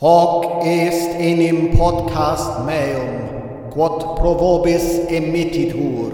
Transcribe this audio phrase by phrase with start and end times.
[0.00, 6.10] Hoc est enim podcast meum, quod pro vobis emittitur.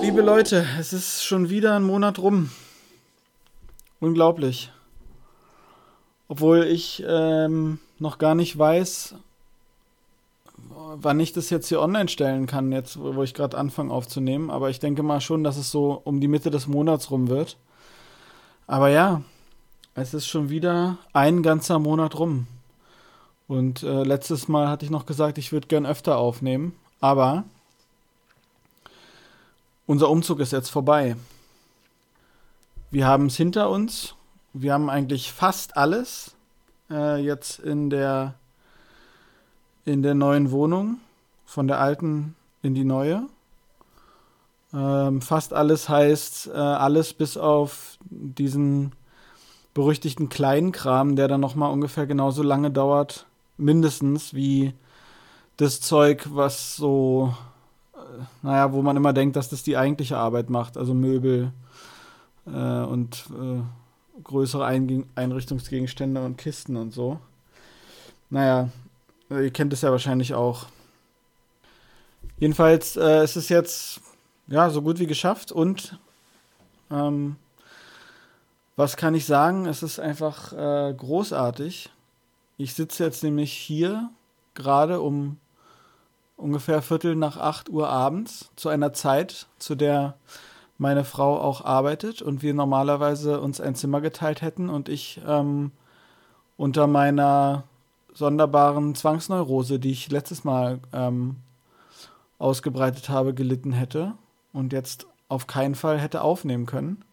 [0.00, 2.50] Liebe Leute, es ist schon wieder ein Monat rum.
[3.98, 4.70] Unglaublich.
[6.28, 9.16] Obwohl ich ähm, noch gar nicht weiß,
[10.96, 14.50] wann ich das jetzt hier online stellen kann, jetzt wo ich gerade anfange aufzunehmen.
[14.50, 17.56] Aber ich denke mal schon, dass es so um die Mitte des Monats rum wird.
[18.66, 19.22] Aber ja,
[19.94, 22.46] es ist schon wieder ein ganzer Monat rum.
[23.48, 26.74] Und äh, letztes Mal hatte ich noch gesagt, ich würde gern öfter aufnehmen.
[27.00, 27.44] Aber
[29.86, 31.16] unser Umzug ist jetzt vorbei.
[32.90, 34.14] Wir haben es hinter uns.
[34.52, 36.34] Wir haben eigentlich fast alles
[36.90, 38.34] äh, jetzt in der
[39.84, 40.98] in der neuen Wohnung,
[41.44, 43.26] von der alten in die neue.
[44.72, 48.92] Ähm, fast alles heißt äh, alles bis auf diesen
[49.74, 54.74] berüchtigten kleinen Kram, der dann nochmal ungefähr genauso lange dauert, mindestens wie
[55.56, 57.34] das Zeug, was so,
[57.94, 57.98] äh,
[58.42, 61.52] naja, wo man immer denkt, dass das die eigentliche Arbeit macht, also Möbel
[62.46, 63.62] äh, und äh,
[64.22, 67.18] größere Ein Einrichtungsgegenstände und Kisten und so.
[68.30, 68.70] Naja,
[69.40, 70.66] Ihr kennt es ja wahrscheinlich auch.
[72.38, 74.00] Jedenfalls äh, ist es jetzt
[74.48, 75.98] ja so gut wie geschafft und
[76.90, 77.36] ähm,
[78.76, 79.66] was kann ich sagen?
[79.66, 81.90] Es ist einfach äh, großartig.
[82.56, 84.10] Ich sitze jetzt nämlich hier
[84.54, 85.38] gerade um
[86.36, 90.16] ungefähr Viertel nach 8 Uhr abends zu einer Zeit, zu der
[90.78, 95.70] meine Frau auch arbeitet und wir normalerweise uns ein Zimmer geteilt hätten und ich ähm,
[96.56, 97.64] unter meiner
[98.14, 101.36] sonderbaren Zwangsneurose, die ich letztes Mal ähm,
[102.38, 104.14] ausgebreitet habe, gelitten hätte
[104.52, 107.04] und jetzt auf keinen Fall hätte aufnehmen können,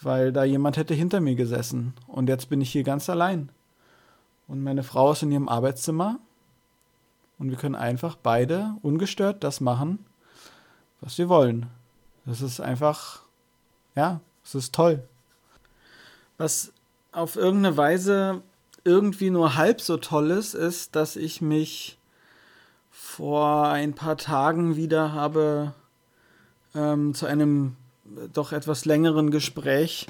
[0.00, 1.94] weil da jemand hätte hinter mir gesessen.
[2.06, 3.50] Und jetzt bin ich hier ganz allein.
[4.48, 6.18] Und meine Frau ist in ihrem Arbeitszimmer
[7.38, 10.04] und wir können einfach beide ungestört das machen,
[11.00, 11.66] was wir wollen.
[12.24, 13.22] Das ist einfach,
[13.94, 15.02] ja, es ist toll.
[16.38, 16.72] Was
[17.12, 18.42] auf irgendeine Weise
[18.86, 21.98] irgendwie nur halb so toll ist, ist, dass ich mich
[22.90, 25.74] vor ein paar Tagen wieder habe
[26.74, 27.76] ähm, zu einem
[28.32, 30.06] doch etwas längeren Gespräch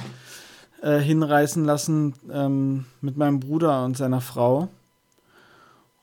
[0.82, 4.68] äh, hinreißen lassen ähm, mit meinem Bruder und seiner Frau.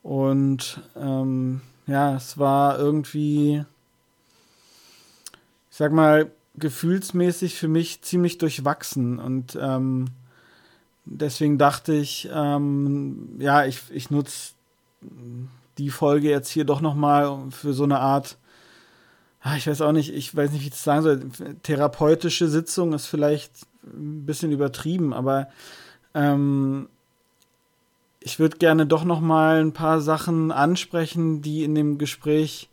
[0.01, 3.63] Und ähm, ja, es war irgendwie,
[5.69, 10.07] ich sag mal, gefühlsmäßig für mich ziemlich durchwachsen und ähm,
[11.05, 14.53] deswegen dachte ich, ähm, ja, ich, ich nutze
[15.77, 18.37] die Folge jetzt hier doch nochmal für so eine Art,
[19.41, 21.29] ah, ich weiß auch nicht, ich weiß nicht, wie ich das sagen soll,
[21.63, 23.51] therapeutische Sitzung ist vielleicht
[23.83, 25.49] ein bisschen übertrieben, aber
[26.13, 26.87] ähm,
[28.19, 32.69] ich würde gerne doch nochmal ein paar Sachen ansprechen, die in dem Gespräch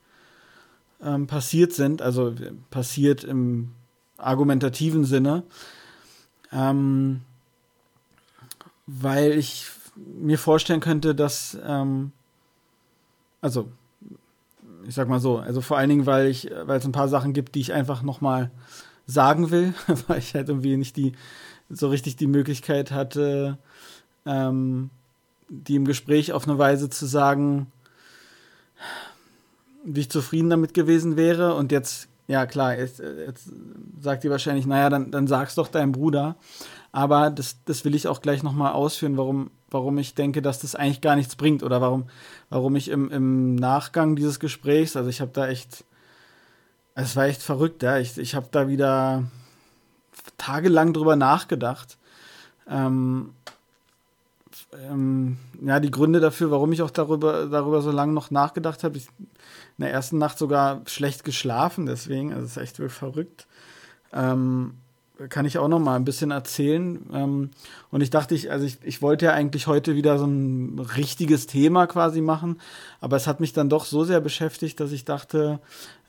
[1.03, 2.35] ähm, passiert sind, also
[2.71, 3.73] passiert im
[4.17, 5.43] argumentativen Sinne.
[6.53, 7.23] Ähm,
[8.93, 12.13] weil ich mir vorstellen könnte, dass, ähm,
[13.41, 13.71] also,
[14.87, 17.33] ich sag mal so, also vor allen Dingen, weil ich, weil es ein paar Sachen
[17.33, 18.51] gibt, die ich einfach nochmal
[19.07, 19.75] sagen will,
[20.09, 21.13] weil ich halt irgendwie nicht die,
[21.69, 23.59] so richtig die Möglichkeit hatte,
[24.27, 24.91] ähm,
[25.49, 27.71] die im Gespräch auf eine Weise zu sagen,
[29.85, 31.55] wie ich zufrieden damit gewesen wäre.
[31.55, 33.51] Und jetzt, ja klar, jetzt, jetzt
[34.01, 36.37] sagt ihr wahrscheinlich, naja, dann, dann sag's doch deinem Bruder.
[36.93, 40.77] Aber das, das will ich auch gleich nochmal ausführen, warum, warum ich denke, dass das
[40.77, 42.09] eigentlich gar nichts bringt oder warum,
[42.49, 45.85] warum ich im, im Nachgang dieses Gesprächs, also ich habe da echt,
[46.95, 47.99] es war echt verrückt, ja.
[47.99, 49.25] Ich, ich habe da wieder
[50.39, 51.99] tagelang drüber nachgedacht.
[52.69, 53.31] Ähm,
[54.89, 58.99] ähm, ja, die Gründe dafür, warum ich auch darüber, darüber so lange noch nachgedacht habe.
[58.99, 59.09] Ich
[59.81, 63.47] in der ersten Nacht sogar schlecht geschlafen, deswegen, also es ist echt wirklich verrückt.
[64.13, 64.75] Ähm,
[65.31, 66.99] kann ich auch noch mal ein bisschen erzählen.
[67.15, 67.51] Ähm,
[67.91, 71.47] und ich dachte, ich, also ich, ich wollte ja eigentlich heute wieder so ein richtiges
[71.47, 72.61] Thema quasi machen,
[73.01, 75.61] aber es hat mich dann doch so sehr beschäftigt, dass ich dachte,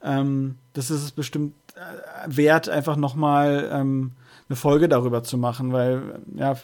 [0.04, 4.12] ähm, das ist es bestimmt äh, wert, einfach noch mal ähm,
[4.50, 6.58] eine Folge darüber zu machen, weil ja,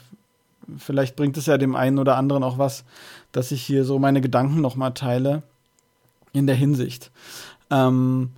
[0.77, 2.83] vielleicht bringt es ja dem einen oder anderen auch was,
[3.31, 5.43] dass ich hier so meine Gedanken noch mal teile
[6.37, 7.11] in der Hinsicht.
[7.69, 8.31] Ähm,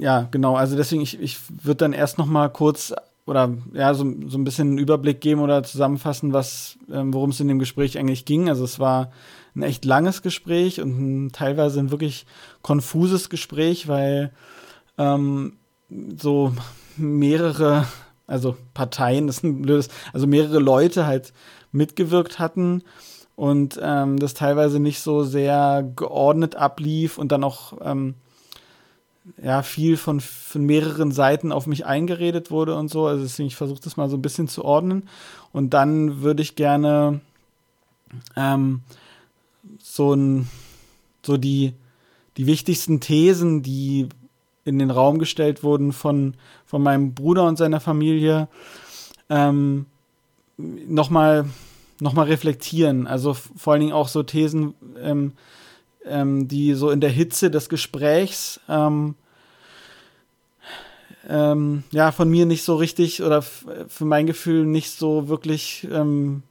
[0.00, 0.56] ja, genau.
[0.56, 2.92] Also deswegen, ich, ich würde dann erst noch mal kurz
[3.26, 7.40] oder ja, so, so ein bisschen einen Überblick geben oder zusammenfassen, was, ähm, worum es
[7.40, 8.48] in dem Gespräch eigentlich ging.
[8.48, 9.10] Also es war
[9.54, 12.26] ein echt langes Gespräch und ein, teilweise ein wirklich
[12.62, 14.32] konfuses Gespräch, weil
[14.96, 15.54] ähm,
[16.16, 16.52] so
[16.96, 17.86] mehrere,
[18.26, 21.32] also Parteien, das ist ein blödes, also mehrere Leute halt
[21.72, 22.82] mitgewirkt hatten
[23.36, 28.14] und ähm, das teilweise nicht so sehr geordnet ablief und dann auch ähm,
[29.42, 33.06] ja viel von, von mehreren Seiten auf mich eingeredet wurde und so.
[33.06, 35.08] Also deswegen, ich versuche das mal so ein bisschen zu ordnen.
[35.52, 37.20] Und dann würde ich gerne
[38.36, 38.80] ähm,
[39.80, 40.48] so ein,
[41.22, 41.74] so die,
[42.38, 44.08] die wichtigsten Thesen, die
[44.64, 46.34] in den Raum gestellt wurden von,
[46.64, 48.48] von meinem Bruder und seiner Familie,
[49.28, 49.86] ähm,
[50.56, 51.44] nochmal
[52.00, 53.06] noch mal reflektieren.
[53.06, 55.32] Also vor allen Dingen auch so Thesen, ähm,
[56.04, 59.14] ähm, die so in der Hitze des Gesprächs ähm,
[61.28, 66.42] ähm, ja von mir nicht so richtig oder für mein Gefühl nicht so wirklich ähm,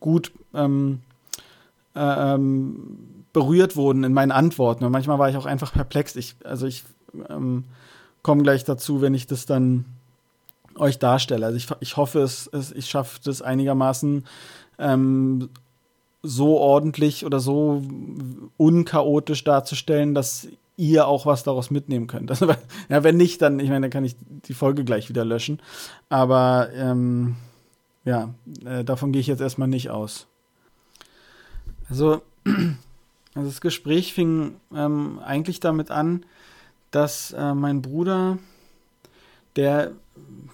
[0.00, 2.38] gut äh,
[3.32, 4.84] berührt wurden in meinen Antworten.
[4.84, 6.16] Und manchmal war ich auch einfach perplex.
[6.16, 6.84] Ich, also ich
[8.22, 9.84] komme gleich dazu, wenn ich das dann
[10.76, 11.46] euch darstelle.
[11.46, 14.24] Also ich, ich hoffe, es, es ich schaffe das einigermaßen
[14.78, 15.48] ähm,
[16.22, 17.82] so ordentlich oder so
[18.56, 22.30] unchaotisch darzustellen, dass ihr auch was daraus mitnehmen könnt.
[22.30, 22.46] Also,
[22.88, 24.16] ja, wenn nicht, dann, ich meine, dann kann ich
[24.46, 25.60] die Folge gleich wieder löschen.
[26.08, 27.36] Aber ähm,
[28.04, 28.34] ja,
[28.64, 30.26] äh, davon gehe ich jetzt erstmal nicht aus.
[31.88, 32.22] Also,
[33.34, 36.24] also das Gespräch fing ähm, eigentlich damit an,
[36.90, 38.38] dass äh, mein Bruder,
[39.56, 39.92] der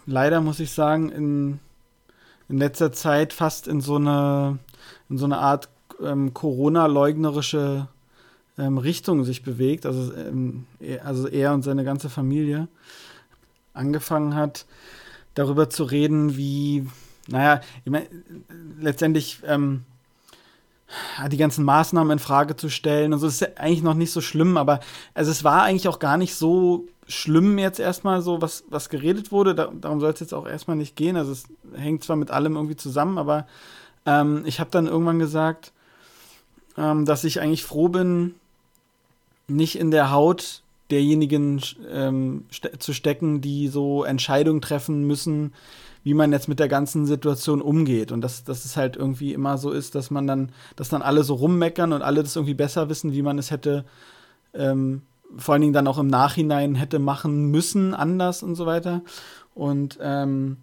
[0.06, 1.60] leider muss ich sagen, in,
[2.48, 4.58] in letzter Zeit fast in so eine,
[5.08, 5.68] in so eine Art
[6.02, 7.88] ähm, Corona-leugnerische
[8.56, 12.68] ähm, Richtung sich bewegt, also, ähm, er, also er und seine ganze Familie,
[13.74, 14.66] angefangen hat,
[15.34, 16.86] darüber zu reden, wie,
[17.28, 18.06] naja, ich mein,
[18.80, 19.84] letztendlich ähm,
[21.30, 23.12] die ganzen Maßnahmen in Frage zu stellen.
[23.12, 24.80] Also es ist eigentlich noch nicht so schlimm, aber
[25.14, 29.32] also es war eigentlich auch gar nicht so schlimm jetzt erstmal so, was, was geredet
[29.32, 29.54] wurde.
[29.54, 31.16] Da, darum soll es jetzt auch erstmal nicht gehen.
[31.16, 31.44] Also es
[31.74, 33.46] hängt zwar mit allem irgendwie zusammen, aber
[34.06, 35.72] ähm, ich habe dann irgendwann gesagt,
[36.76, 38.34] ähm, dass ich eigentlich froh bin,
[39.48, 41.60] nicht in der Haut derjenigen
[41.90, 45.52] ähm, ste zu stecken, die so Entscheidungen treffen müssen,
[46.04, 48.12] wie man jetzt mit der ganzen Situation umgeht.
[48.12, 51.24] Und dass, dass es halt irgendwie immer so ist, dass man dann, dass dann alle
[51.24, 53.84] so rummeckern und alle das irgendwie besser wissen, wie man es hätte,
[54.54, 55.02] ähm,
[55.36, 59.02] vor allen Dingen dann auch im Nachhinein hätte machen müssen, anders und so weiter.
[59.54, 60.58] Und ähm,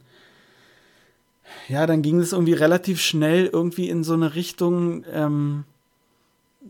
[1.67, 5.65] ja, dann ging es irgendwie relativ schnell irgendwie in so eine Richtung, ähm,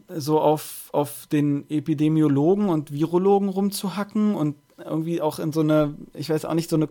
[0.10, 6.30] so auf, auf den Epidemiologen und Virologen rumzuhacken und irgendwie auch in so eine, ich
[6.30, 6.90] weiß auch nicht, so eine,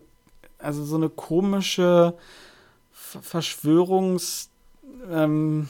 [0.58, 2.14] also so eine komische
[2.94, 4.48] Verschwörungs-
[5.10, 5.68] ähm,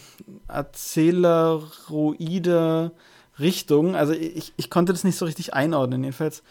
[0.49, 2.91] Erzähleroide
[3.39, 3.97] Richtung.
[3.97, 6.43] Also ich, ich konnte das nicht so richtig einordnen, jedenfalls.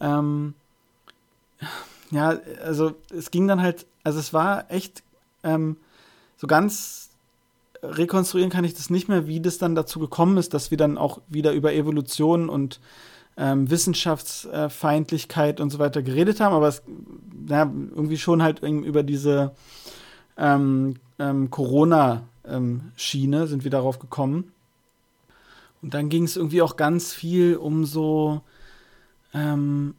[0.00, 0.54] Ähm,
[2.10, 5.02] ja, also es ging dann halt, also es war echt
[5.42, 5.76] ähm,
[6.36, 7.10] so ganz
[7.82, 10.96] rekonstruieren kann ich das nicht mehr, wie das dann dazu gekommen ist, dass wir dann
[10.96, 12.80] auch wieder über Evolution und
[13.36, 16.82] ähm, Wissenschaftsfeindlichkeit und so weiter geredet haben, aber es,
[17.48, 19.52] ja, irgendwie schon halt über diese
[20.36, 24.52] ähm, ähm, Corona-Schiene ähm, sind wir darauf gekommen.
[25.84, 28.40] Und dann ging es irgendwie auch ganz viel um so
[29.34, 29.92] ähm,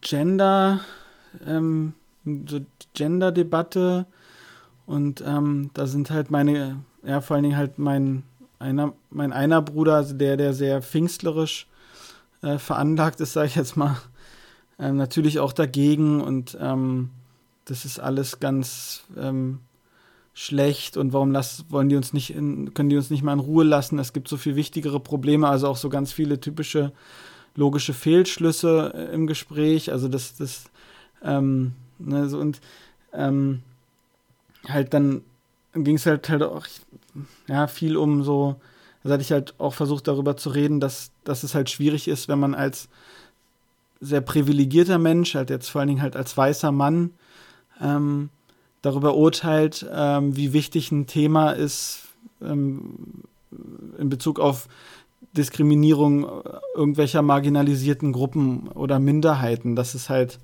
[0.00, 0.80] Gender,
[1.46, 1.92] ähm,
[2.24, 2.60] so
[2.94, 4.06] Gender-Debatte.
[4.86, 8.22] Und ähm, da sind halt meine, ja, vor allen Dingen halt mein
[8.58, 11.66] einer, mein einer Bruder, also der, der sehr pfingstlerisch
[12.40, 13.98] äh, veranlagt ist, sage ich jetzt mal,
[14.78, 16.22] ähm, natürlich auch dagegen.
[16.22, 17.10] Und ähm,
[17.66, 19.58] das ist alles ganz ähm,
[20.34, 23.38] schlecht und warum lass, wollen die uns nicht in, können die uns nicht mal in
[23.38, 23.98] Ruhe lassen?
[23.98, 26.92] Es gibt so viel wichtigere Probleme, also auch so ganz viele typische
[27.54, 29.92] logische Fehlschlüsse äh, im Gespräch.
[29.92, 30.64] Also das, das,
[31.22, 32.60] ähm, ne, so und
[33.12, 33.62] ähm,
[34.68, 35.22] halt dann
[35.74, 36.66] ging es halt halt auch
[37.46, 38.56] ja, viel um so,
[39.02, 42.28] also hatte ich halt auch versucht darüber zu reden, dass, dass es halt schwierig ist,
[42.28, 42.88] wenn man als
[44.00, 47.10] sehr privilegierter Mensch, halt jetzt vor allen Dingen halt als weißer Mann,
[47.80, 48.30] ähm,
[48.82, 52.02] darüber urteilt, ähm, wie wichtig ein Thema ist
[52.42, 53.24] ähm,
[53.98, 54.68] in Bezug auf
[55.32, 56.26] Diskriminierung
[56.74, 59.76] irgendwelcher marginalisierten Gruppen oder Minderheiten.
[59.76, 60.38] Das ist halt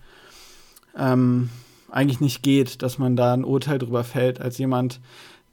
[0.97, 1.51] ähm,
[1.91, 5.01] eigentlich nicht geht, dass man da ein Urteil drüber fällt, als jemand,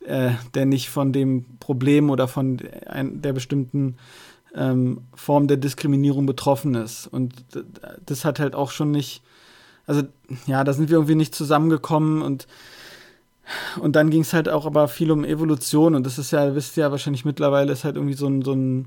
[0.05, 3.97] äh, der nicht von dem Problem oder von der bestimmten
[4.53, 7.07] ähm, Form der Diskriminierung betroffen ist.
[7.07, 7.33] Und
[8.05, 9.21] das hat halt auch schon nicht,
[9.85, 10.03] also
[10.45, 12.47] ja, da sind wir irgendwie nicht zusammengekommen und
[13.79, 16.77] und dann ging es halt auch aber viel um Evolution und das ist ja, wisst
[16.77, 18.85] ihr ja wahrscheinlich mittlerweile, ist halt irgendwie so ein, so ein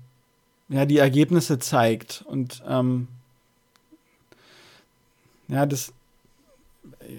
[0.69, 3.07] ja die Ergebnisse zeigt und ähm,
[5.47, 5.93] ja das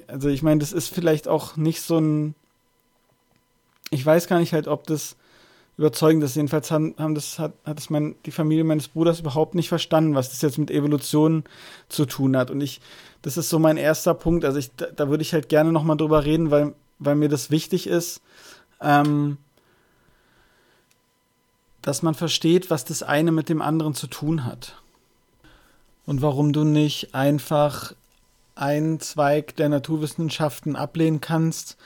[0.09, 2.35] also ich meine das ist vielleicht auch nicht so ein
[3.91, 5.17] ich weiß gar nicht halt ob das
[5.79, 6.37] überzeugend ist.
[6.37, 10.15] Jedenfalls haben, haben das, hat, hat es mein, die Familie meines Bruders überhaupt nicht verstanden,
[10.15, 11.45] was das jetzt mit Evolution
[11.89, 12.51] zu tun hat.
[12.51, 12.81] Und ich,
[13.23, 14.45] das ist so mein erster Punkt.
[14.45, 17.51] Also ich, da, da würde ich halt gerne nochmal drüber reden, weil, weil mir das
[17.51, 18.23] wichtig ist,
[18.81, 19.37] ähm,
[21.83, 24.83] dass man versteht, was das eine mit dem anderen zu tun hat.
[26.07, 27.93] Und warum du nicht einfach
[28.55, 31.77] einen Zweig der Naturwissenschaften ablehnen kannst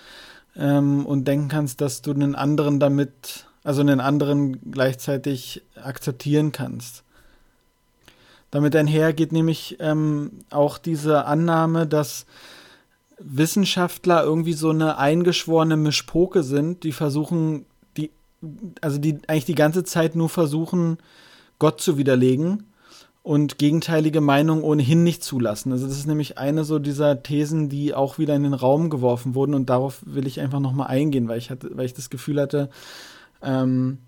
[0.56, 7.04] ähm, und denken kannst, dass du einen anderen damit also einen anderen gleichzeitig akzeptieren kannst.
[8.50, 12.26] Damit einher geht nämlich ähm, auch diese Annahme, dass
[13.18, 18.10] Wissenschaftler irgendwie so eine eingeschworene Mischpoke sind, die versuchen, die,
[18.80, 20.98] also die eigentlich die ganze Zeit nur versuchen,
[21.58, 22.64] Gott zu widerlegen
[23.22, 25.72] und gegenteilige Meinungen ohnehin nicht zulassen.
[25.72, 29.34] Also das ist nämlich eine so dieser Thesen, die auch wieder in den Raum geworfen
[29.34, 32.40] wurden und darauf will ich einfach nochmal eingehen, weil ich hatte, weil ich das Gefühl
[32.40, 32.70] hatte,
[33.42, 33.98] ähm,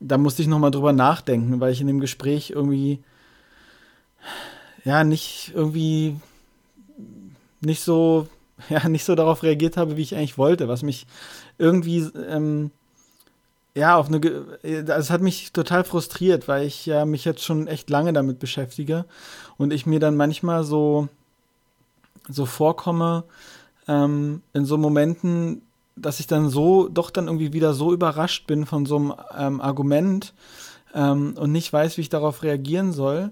[0.00, 3.00] da musste ich nochmal drüber nachdenken, weil ich in dem Gespräch irgendwie,
[4.84, 6.16] ja, nicht irgendwie,
[7.60, 8.28] nicht so,
[8.68, 11.06] ja, nicht so darauf reagiert habe, wie ich eigentlich wollte, was mich
[11.58, 12.70] irgendwie, ähm,
[13.74, 14.18] ja, auf eine,
[14.62, 19.04] es hat mich total frustriert, weil ich ja mich jetzt schon echt lange damit beschäftige
[19.56, 21.08] und ich mir dann manchmal so,
[22.28, 23.24] so vorkomme,
[23.86, 25.62] ähm, in so Momenten,
[26.00, 29.60] dass ich dann so, doch dann irgendwie wieder so überrascht bin von so einem ähm,
[29.60, 30.34] Argument
[30.94, 33.30] ähm, und nicht weiß, wie ich darauf reagieren soll,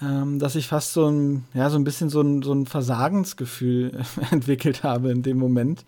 [0.00, 4.00] ähm, dass ich fast so ein, ja, so ein bisschen so ein, so ein Versagensgefühl
[4.30, 5.84] entwickelt habe in dem Moment.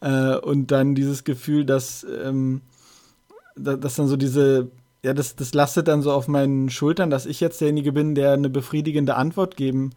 [0.00, 2.62] Äh, und dann dieses Gefühl, dass, ähm,
[3.56, 4.70] dass dann so diese,
[5.04, 8.32] ja, das, das lastet dann so auf meinen Schultern, dass ich jetzt derjenige bin, der
[8.32, 9.90] eine befriedigende Antwort geben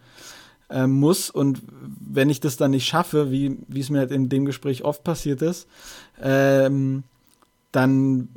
[0.69, 1.29] äh, muss.
[1.29, 1.61] Und
[1.99, 5.41] wenn ich das dann nicht schaffe, wie, es mir halt in dem Gespräch oft passiert
[5.41, 5.67] ist,
[6.21, 7.03] ähm,
[7.71, 8.29] dann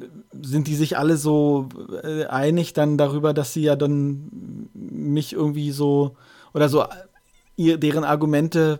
[0.42, 1.68] sind die sich alle so
[2.02, 6.16] äh, einig dann darüber, dass sie ja dann mich irgendwie so
[6.54, 6.84] oder so
[7.56, 8.78] ihr, deren Argumente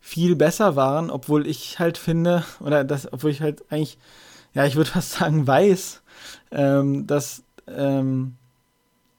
[0.00, 3.98] viel besser waren, obwohl ich halt finde, oder das, obwohl ich halt eigentlich,
[4.54, 6.02] ja, ich würde fast sagen, weiß,
[6.52, 8.36] ähm, dass, ähm,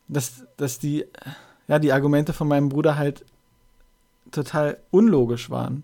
[0.08, 1.06] dass, dass die,
[1.68, 3.26] ja, die Argumente von meinem Bruder halt
[4.32, 5.84] total unlogisch waren.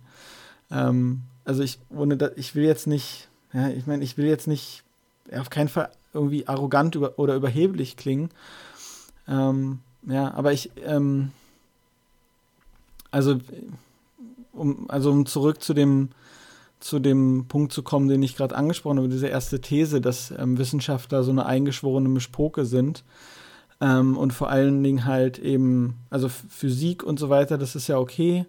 [0.71, 4.47] Ähm, also ich, ohne da, ich will jetzt nicht, ja, ich meine, ich will jetzt
[4.47, 4.83] nicht
[5.31, 8.29] ja, auf keinen Fall irgendwie arrogant über, oder überheblich klingen.
[9.27, 11.31] Ähm, ja, aber ich, ähm,
[13.12, 13.39] also,
[14.53, 16.09] um, also um zurück zu dem,
[16.79, 20.57] zu dem Punkt zu kommen, den ich gerade angesprochen habe, diese erste These, dass ähm,
[20.57, 23.03] Wissenschaftler so eine eingeschworene Mischpoke sind.
[23.82, 27.98] Ähm, und vor allen Dingen halt eben, also Physik und so weiter, das ist ja
[27.98, 28.46] okay,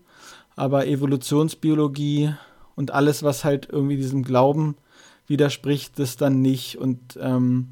[0.57, 2.35] aber Evolutionsbiologie
[2.77, 4.77] und alles, was halt irgendwie diesem Glauben
[5.27, 6.79] widerspricht, das dann nicht.
[6.79, 7.71] Und ähm,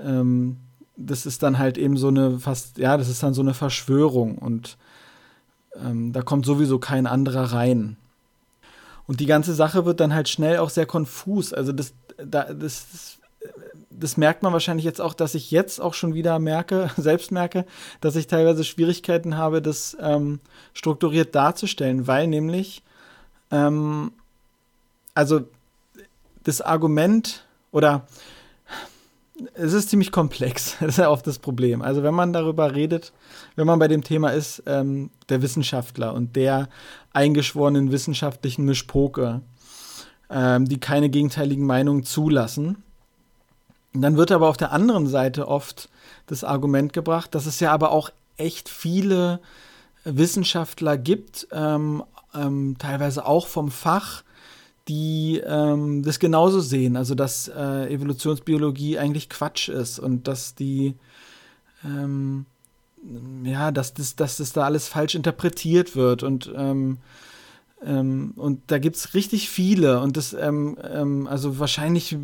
[0.00, 0.58] ähm,
[0.96, 4.38] das ist dann halt eben so eine fast, ja, das ist dann so eine Verschwörung
[4.38, 4.76] und
[5.76, 7.96] ähm, da kommt sowieso kein anderer rein.
[9.06, 11.54] Und die ganze Sache wird dann halt schnell auch sehr konfus.
[11.54, 13.17] Also das, da, das, das
[14.16, 17.64] merkt man wahrscheinlich jetzt auch, dass ich jetzt auch schon wieder merke, selbst merke,
[18.00, 20.40] dass ich teilweise Schwierigkeiten habe, das ähm,
[20.74, 22.82] strukturiert darzustellen, weil nämlich,
[23.50, 24.12] ähm,
[25.14, 25.40] also
[26.44, 28.06] das Argument oder
[29.54, 30.76] es ist ziemlich komplex.
[30.80, 31.82] Das ist ja oft das Problem.
[31.82, 33.12] Also wenn man darüber redet,
[33.56, 36.68] wenn man bei dem Thema ist, ähm, der Wissenschaftler und der
[37.12, 39.42] eingeschworenen wissenschaftlichen Mischpoke,
[40.30, 42.82] ähm, die keine gegenteiligen Meinungen zulassen,
[44.02, 45.88] dann wird aber auf der anderen Seite oft
[46.26, 49.40] das Argument gebracht, dass es ja aber auch echt viele
[50.04, 52.02] Wissenschaftler gibt, ähm,
[52.34, 54.22] ähm teilweise auch vom Fach,
[54.88, 60.94] die ähm, das genauso sehen, also dass äh, Evolutionsbiologie eigentlich Quatsch ist und dass die
[61.84, 62.46] ähm,
[63.44, 66.98] ja, dass das, dass das da alles falsch interpretiert wird und ähm,
[67.84, 72.16] ähm, und da gibt es richtig viele und das, ähm, ähm, also wahrscheinlich,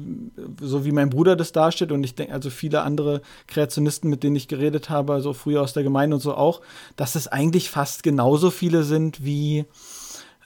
[0.61, 4.35] so wie mein Bruder das darstellt und ich denke, also viele andere Kreationisten, mit denen
[4.35, 6.61] ich geredet habe, also früher aus der Gemeinde und so auch,
[6.97, 9.65] dass es eigentlich fast genauso viele sind wie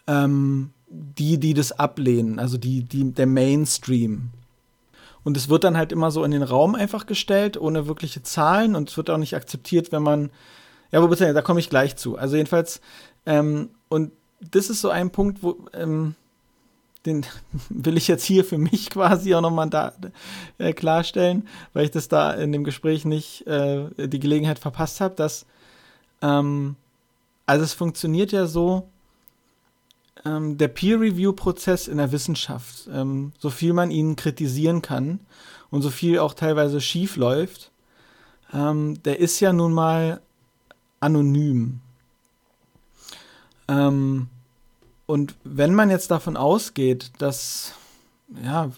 [0.06, 4.30] ähm, die, die das ablehnen, also die, die, der Mainstream.
[5.24, 8.74] Und es wird dann halt immer so in den Raum einfach gestellt, ohne wirkliche Zahlen
[8.74, 10.30] und es wird auch nicht akzeptiert, wenn man,
[10.92, 12.16] ja, wo bitte, da komme ich gleich zu.
[12.16, 12.80] Also jedenfalls,
[13.26, 16.14] ähm, und das ist so ein Punkt, wo, ähm,
[17.06, 17.24] den
[17.68, 19.92] will ich jetzt hier für mich quasi auch nochmal da
[20.58, 25.14] äh, klarstellen, weil ich das da in dem Gespräch nicht äh, die Gelegenheit verpasst habe,
[25.14, 25.46] dass
[26.22, 26.76] ähm,
[27.46, 28.88] also es funktioniert ja so,
[30.24, 35.20] ähm, der Peer-Review-Prozess in der Wissenschaft, ähm, so viel man ihn kritisieren kann
[35.70, 37.70] und so viel auch teilweise schief läuft,
[38.52, 40.20] ähm, der ist ja nun mal
[41.00, 41.80] anonym.
[43.68, 44.28] Ähm,
[45.06, 47.72] und wenn man jetzt davon ausgeht, dass,
[48.42, 48.70] ja,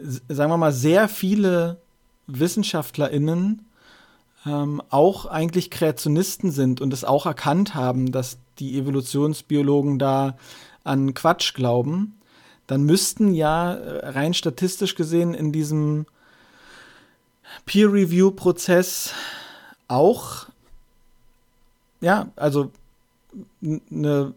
[0.00, 1.78] sagen wir mal, sehr viele
[2.26, 3.64] WissenschaftlerInnen
[4.46, 10.36] ähm, auch eigentlich Kreationisten sind und es auch erkannt haben, dass die Evolutionsbiologen da
[10.84, 12.18] an Quatsch glauben,
[12.66, 16.06] dann müssten ja äh, rein statistisch gesehen in diesem
[17.66, 19.12] Peer-Review-Prozess
[19.88, 20.46] auch,
[22.00, 22.70] ja, also
[23.62, 24.34] eine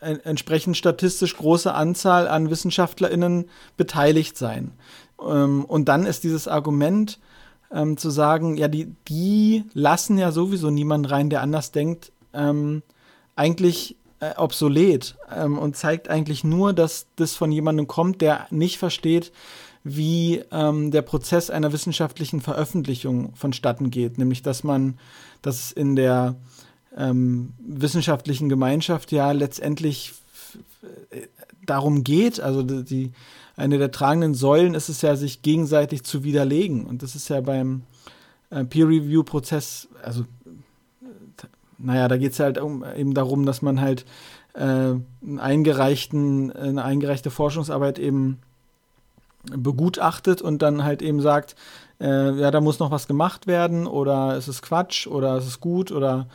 [0.00, 4.72] äh, entsprechend statistisch große Anzahl an WissenschaftlerInnen beteiligt sein.
[5.20, 7.18] Ähm, und dann ist dieses Argument
[7.72, 12.82] ähm, zu sagen, ja, die, die lassen ja sowieso niemanden rein, der anders denkt, ähm,
[13.36, 18.78] eigentlich äh, obsolet ähm, und zeigt eigentlich nur, dass das von jemandem kommt, der nicht
[18.78, 19.32] versteht,
[19.82, 24.98] wie ähm, der Prozess einer wissenschaftlichen Veröffentlichung vonstatten geht, nämlich dass man,
[25.40, 26.36] dass in der
[26.96, 30.14] ähm, wissenschaftlichen Gemeinschaft ja letztendlich
[31.64, 33.12] darum geht, also die,
[33.56, 36.86] eine der tragenden Säulen ist es ja, sich gegenseitig zu widerlegen.
[36.86, 37.82] Und das ist ja beim
[38.50, 40.24] äh, Peer-Review-Prozess, also
[41.78, 44.04] naja, da geht es halt um, eben darum, dass man halt
[44.54, 48.38] äh, einen eingereichten, eine eingereichte Forschungsarbeit eben
[49.44, 51.56] begutachtet und dann halt eben sagt,
[52.00, 55.60] äh, ja, da muss noch was gemacht werden oder es ist Quatsch oder es ist
[55.60, 56.26] gut oder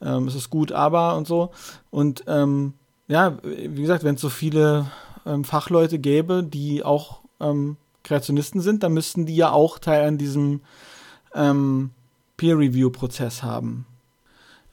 [0.00, 1.50] ähm, es ist gut, aber und so.
[1.90, 2.74] Und ähm,
[3.08, 4.90] ja, wie gesagt, wenn es so viele
[5.26, 10.18] ähm, Fachleute gäbe, die auch ähm, Kreationisten sind, dann müssten die ja auch Teil an
[10.18, 10.60] diesem
[11.34, 11.90] ähm,
[12.36, 13.86] Peer-Review-Prozess haben.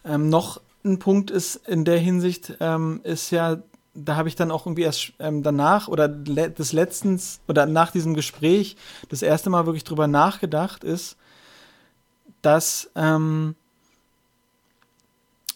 [0.04, 2.58] Ähm, noch ein Punkt ist in der Hinsicht,
[3.04, 3.62] ist ja,
[3.94, 8.16] da habe ich dann auch irgendwie erst danach oder le des letztens oder nach diesem
[8.16, 8.78] Gespräch
[9.10, 11.18] das erste Mal wirklich drüber nachgedacht, ist,
[12.42, 13.56] dass ähm,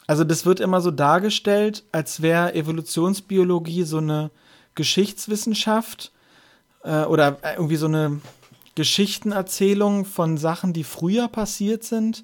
[0.08, 4.32] also das wird immer so dargestellt, als wäre Evolutionsbiologie so eine
[4.76, 6.12] Geschichtswissenschaft
[6.84, 8.22] äh, oder irgendwie so eine
[8.76, 12.24] Geschichtenerzählung von Sachen, die früher passiert sind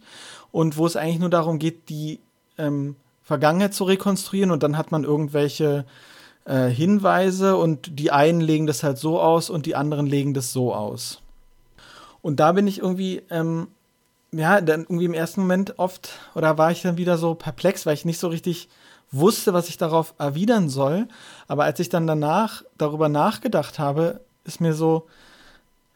[0.52, 2.20] und wo es eigentlich nur darum geht, die
[2.58, 5.86] ähm, Vergangenheit zu rekonstruieren und dann hat man irgendwelche
[6.46, 10.52] äh, Hinweise und die einen legen das halt so aus und die anderen legen das
[10.52, 11.22] so aus.
[12.22, 13.68] Und da bin ich irgendwie ähm,
[14.32, 17.96] ja, dann irgendwie im ersten Moment oft, oder war ich dann wieder so perplex, weil
[17.96, 18.70] ich nicht so richtig
[19.12, 21.08] wusste, was ich darauf erwidern soll.
[21.48, 25.08] Aber als ich dann danach darüber nachgedacht habe, ist mir so,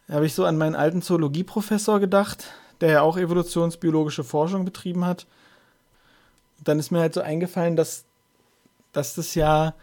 [0.10, 2.46] habe ich so an meinen alten Zoologieprofessor gedacht,
[2.82, 5.26] der ja auch evolutionsbiologische Forschung betrieben hat.
[6.58, 8.04] Und dann ist mir halt so eingefallen, dass,
[8.92, 9.74] dass das ja,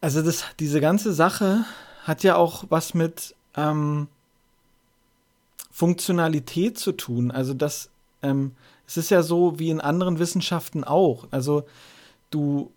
[0.00, 1.64] also das, diese ganze Sache
[2.02, 4.08] hat ja auch was mit ähm,
[5.74, 7.32] Funktionalität zu tun.
[7.32, 7.90] Also das,
[8.22, 8.52] ähm,
[8.86, 11.26] es ist ja so wie in anderen Wissenschaften auch.
[11.32, 11.64] Also
[12.30, 12.70] du,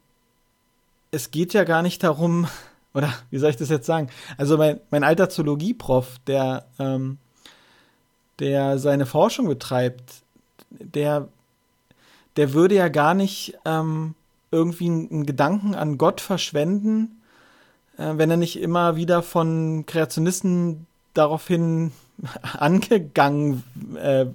[1.11, 2.47] es geht ja gar nicht darum,
[2.95, 4.09] oder wie soll ich das jetzt sagen?
[4.37, 7.19] Also mein, mein alter Zoologie-Prof, der, ähm,
[8.39, 10.23] der seine Forschung betreibt,
[10.71, 11.27] der,
[12.35, 14.15] der würde ja gar nicht ähm,
[14.49, 17.21] irgendwie einen Gedanken an Gott verschwenden,
[17.99, 21.91] äh, wenn er nicht immer wieder von Kreationisten daraufhin
[22.41, 23.63] angegangen
[23.95, 24.25] äh, äh,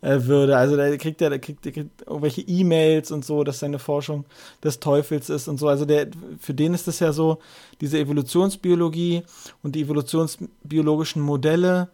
[0.00, 0.56] würde.
[0.56, 4.24] Also da kriegt er, der kriegt, der kriegt irgendwelche E-Mails und so, dass seine Forschung
[4.62, 5.68] des Teufels ist und so.
[5.68, 7.38] Also der, für den ist es ja so,
[7.80, 9.22] diese Evolutionsbiologie
[9.62, 11.88] und die evolutionsbiologischen Modelle,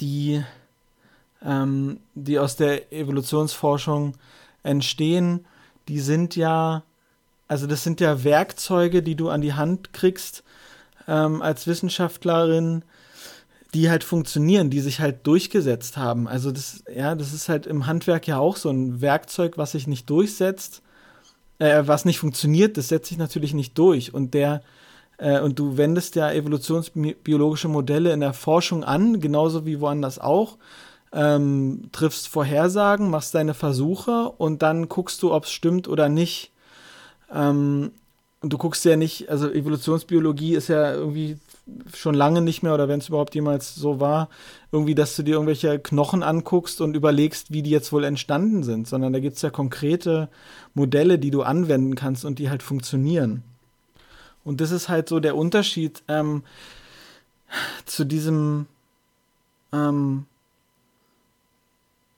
[0.00, 0.42] die,
[1.44, 4.14] ähm, die aus der Evolutionsforschung
[4.62, 5.44] entstehen,
[5.88, 6.82] die sind ja,
[7.48, 10.42] also das sind ja Werkzeuge, die du an die Hand kriegst
[11.08, 12.84] ähm, als Wissenschaftlerin,
[13.74, 16.28] die halt funktionieren, die sich halt durchgesetzt haben.
[16.28, 19.86] Also das, ja, das ist halt im Handwerk ja auch so ein Werkzeug, was sich
[19.86, 20.82] nicht durchsetzt,
[21.58, 24.12] äh, was nicht funktioniert, das setzt sich natürlich nicht durch.
[24.12, 24.62] Und der,
[25.16, 30.58] äh, und du wendest ja evolutionsbiologische Modelle in der Forschung an, genauso wie woanders auch.
[31.14, 36.52] Ähm, triffst Vorhersagen, machst deine Versuche und dann guckst du, ob es stimmt oder nicht.
[37.32, 37.92] Ähm,
[38.40, 41.38] und du guckst ja nicht, also Evolutionsbiologie ist ja irgendwie
[41.94, 44.28] schon lange nicht mehr oder wenn es überhaupt jemals so war,
[44.72, 48.88] irgendwie, dass du dir irgendwelche Knochen anguckst und überlegst, wie die jetzt wohl entstanden sind,
[48.88, 50.28] sondern da gibt es ja konkrete
[50.74, 53.42] Modelle, die du anwenden kannst und die halt funktionieren.
[54.44, 56.42] Und das ist halt so der Unterschied ähm,
[57.84, 58.66] zu diesem,
[59.72, 60.26] ähm,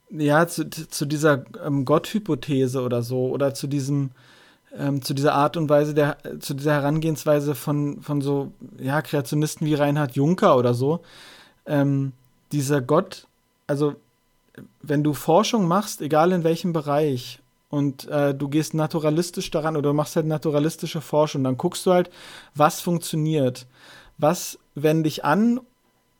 [0.09, 4.09] ja, zu, zu dieser ähm, Gott-Hypothese oder so, oder zu diesem,
[4.77, 9.65] ähm, zu dieser Art und Weise der, zu dieser Herangehensweise von, von so, ja, Kreationisten
[9.65, 11.01] wie Reinhard Juncker oder so.
[11.65, 12.11] Ähm,
[12.51, 13.27] dieser Gott,
[13.67, 13.95] also
[14.81, 19.91] wenn du Forschung machst, egal in welchem Bereich, und äh, du gehst naturalistisch daran oder
[19.91, 22.09] machst halt naturalistische Forschung, dann guckst du halt,
[22.53, 23.65] was funktioniert.
[24.17, 25.59] Was wende ich an,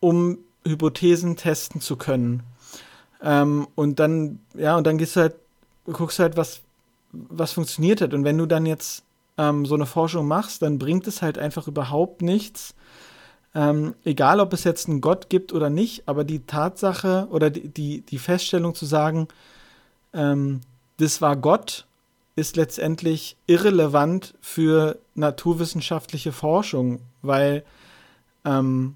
[0.01, 2.43] um Hypothesen testen zu können.
[3.21, 5.35] Ähm, und dann, ja, und dann gehst du halt,
[5.85, 6.61] guckst halt, was,
[7.29, 8.13] was funktioniert hat.
[8.13, 9.03] Und wenn du dann jetzt
[9.37, 12.75] ähm, so eine Forschung machst, dann bringt es halt einfach überhaupt nichts.
[13.53, 17.69] Ähm, egal, ob es jetzt einen Gott gibt oder nicht, aber die Tatsache oder die,
[17.69, 19.27] die, die Feststellung zu sagen,
[20.13, 20.61] ähm,
[20.97, 21.85] das war Gott,
[22.35, 27.63] ist letztendlich irrelevant für naturwissenschaftliche Forschung, weil
[28.43, 28.95] ähm,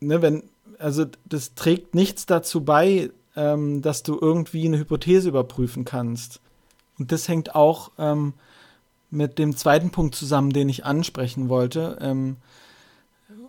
[0.00, 0.42] ne, wenn,
[0.78, 6.40] also das trägt nichts dazu bei, ähm, dass du irgendwie eine Hypothese überprüfen kannst.
[6.98, 8.32] Und das hängt auch ähm,
[9.10, 12.36] mit dem zweiten Punkt zusammen, den ich ansprechen wollte, ähm,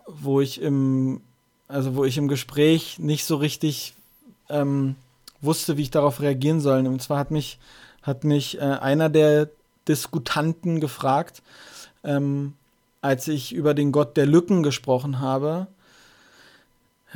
[0.08, 1.21] wo ich im,
[1.67, 3.93] also wo ich im Gespräch nicht so richtig
[4.50, 4.95] ähm,
[5.41, 6.86] wusste, wie ich darauf reagieren soll.
[6.86, 7.60] Und zwar hat mich,
[8.02, 9.50] hat mich äh, einer der
[9.88, 11.41] Diskutanten gefragt,
[12.04, 12.54] ähm,
[13.02, 15.67] als ich über den Gott der Lücken gesprochen habe,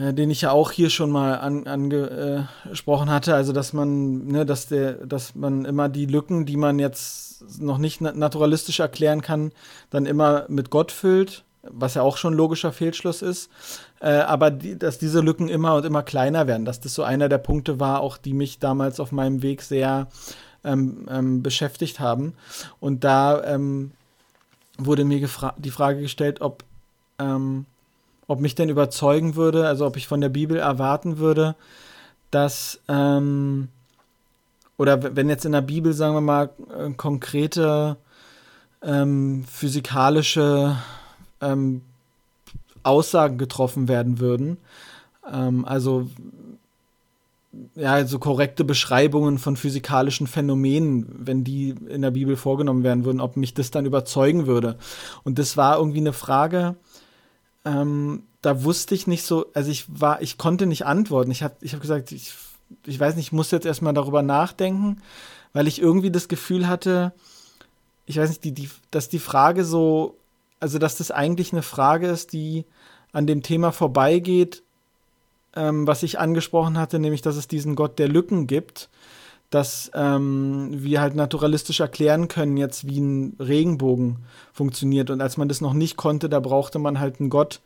[0.01, 4.45] den ich ja auch hier schon mal angesprochen an, äh, hatte, also dass man, ne,
[4.45, 9.51] dass der, dass man immer die Lücken, die man jetzt noch nicht naturalistisch erklären kann,
[9.89, 13.49] dann immer mit Gott füllt, was ja auch schon ein logischer Fehlschluss ist,
[13.99, 17.29] äh, aber die, dass diese Lücken immer und immer kleiner werden, dass das so einer
[17.29, 20.07] der Punkte war, auch die mich damals auf meinem Weg sehr
[20.63, 22.33] ähm, ähm, beschäftigt haben.
[22.79, 23.91] Und da ähm,
[24.77, 26.63] wurde mir die Frage gestellt, ob
[27.19, 27.65] ähm,
[28.31, 31.55] ob mich denn überzeugen würde, also ob ich von der Bibel erwarten würde,
[32.31, 33.67] dass, ähm,
[34.77, 37.97] oder wenn jetzt in der Bibel, sagen wir mal, äh, konkrete
[38.81, 40.77] ähm, physikalische
[41.41, 41.81] ähm,
[42.83, 44.55] Aussagen getroffen werden würden,
[45.29, 46.07] ähm, also
[47.75, 53.19] ja, also korrekte Beschreibungen von physikalischen Phänomenen, wenn die in der Bibel vorgenommen werden würden,
[53.19, 54.77] ob mich das dann überzeugen würde.
[55.25, 56.77] Und das war irgendwie eine Frage,
[57.65, 61.31] ähm, da wusste ich nicht so, also ich war, ich konnte nicht antworten.
[61.31, 62.33] Ich habe ich hab gesagt, ich,
[62.85, 65.01] ich weiß nicht, ich muss jetzt erstmal darüber nachdenken,
[65.53, 67.13] weil ich irgendwie das Gefühl hatte,
[68.05, 70.17] ich weiß nicht, die, die, dass die Frage so,
[70.59, 72.65] also dass das eigentlich eine Frage ist, die
[73.11, 74.63] an dem Thema vorbeigeht,
[75.55, 78.89] ähm, was ich angesprochen hatte, nämlich dass es diesen Gott der Lücken gibt
[79.51, 84.17] dass ähm, wir halt naturalistisch erklären können jetzt, wie ein Regenbogen
[84.53, 85.09] funktioniert.
[85.09, 87.59] Und als man das noch nicht konnte, da brauchte man halt einen Gott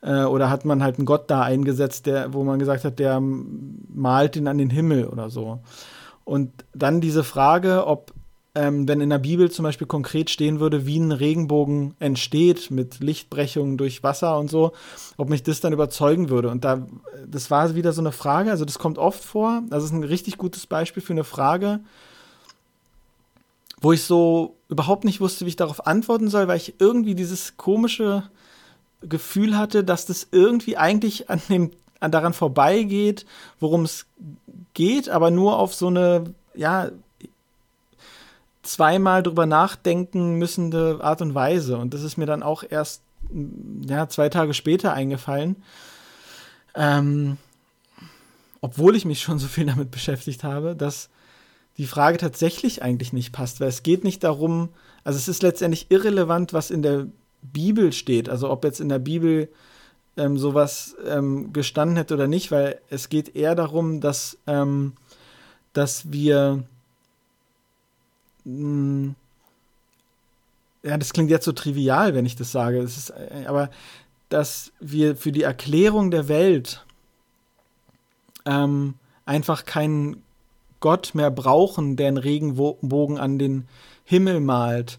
[0.00, 3.20] äh, oder hat man halt einen Gott da eingesetzt, der, wo man gesagt hat, der
[3.20, 5.58] malt ihn an den Himmel oder so.
[6.24, 8.12] Und dann diese Frage, ob
[8.54, 13.00] ähm, wenn in der Bibel zum Beispiel konkret stehen würde, wie ein Regenbogen entsteht mit
[13.00, 14.72] Lichtbrechungen durch Wasser und so,
[15.16, 16.50] ob mich das dann überzeugen würde.
[16.50, 16.86] Und da,
[17.26, 20.38] das war wieder so eine Frage, also das kommt oft vor, das ist ein richtig
[20.38, 21.80] gutes Beispiel für eine Frage,
[23.80, 27.56] wo ich so überhaupt nicht wusste, wie ich darauf antworten soll, weil ich irgendwie dieses
[27.56, 28.22] komische
[29.02, 33.24] Gefühl hatte, dass das irgendwie eigentlich an dem an daran vorbeigeht,
[33.60, 34.06] worum es
[34.74, 36.90] geht, aber nur auf so eine ja
[38.64, 41.76] zweimal drüber nachdenken müssende Art und Weise.
[41.78, 43.02] Und das ist mir dann auch erst
[43.86, 45.56] ja, zwei Tage später eingefallen.
[46.74, 47.38] Ähm,
[48.60, 51.10] obwohl ich mich schon so viel damit beschäftigt habe, dass
[51.76, 54.70] die Frage tatsächlich eigentlich nicht passt, weil es geht nicht darum,
[55.02, 57.06] also es ist letztendlich irrelevant, was in der
[57.42, 59.48] Bibel steht, also ob jetzt in der Bibel
[60.16, 64.94] ähm, sowas ähm, gestanden hätte oder nicht, weil es geht eher darum, dass, ähm,
[65.72, 66.64] dass wir
[68.44, 69.14] hm,
[70.82, 72.82] ja, das klingt jetzt so trivial, wenn ich das sage.
[72.82, 73.70] Das ist, äh, aber
[74.28, 76.84] dass wir für die Erklärung der Welt
[78.44, 80.22] ähm, einfach keinen
[80.80, 83.66] Gott mehr brauchen, der einen Regenbogen an den
[84.04, 84.98] Himmel malt.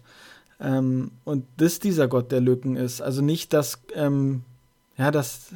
[0.60, 3.00] Ähm, und das dieser Gott der Lücken ist.
[3.00, 4.42] Also nicht, dass, ähm,
[4.96, 5.52] ja, dass,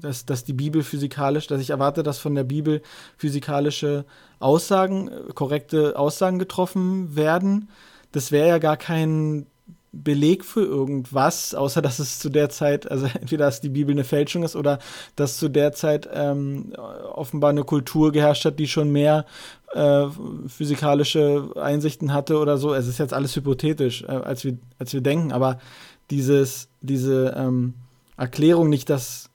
[0.00, 2.82] dass, dass die Bibel physikalisch, dass ich erwarte, dass von der Bibel
[3.16, 4.04] physikalische
[4.38, 7.68] Aussagen, äh, korrekte Aussagen getroffen werden.
[8.12, 9.46] Das wäre ja gar kein
[9.90, 14.04] Beleg für irgendwas, außer dass es zu der Zeit, also entweder dass die Bibel eine
[14.04, 14.78] Fälschung ist oder
[15.16, 16.72] dass zu der Zeit ähm,
[17.12, 19.24] offenbar eine Kultur geherrscht hat, die schon mehr
[19.72, 20.06] äh,
[20.46, 22.74] physikalische Einsichten hatte oder so.
[22.74, 25.58] Es ist jetzt alles hypothetisch, äh, als, wir, als wir denken, aber
[26.10, 27.74] dieses, diese ähm,
[28.16, 29.27] Erklärung nicht, dass,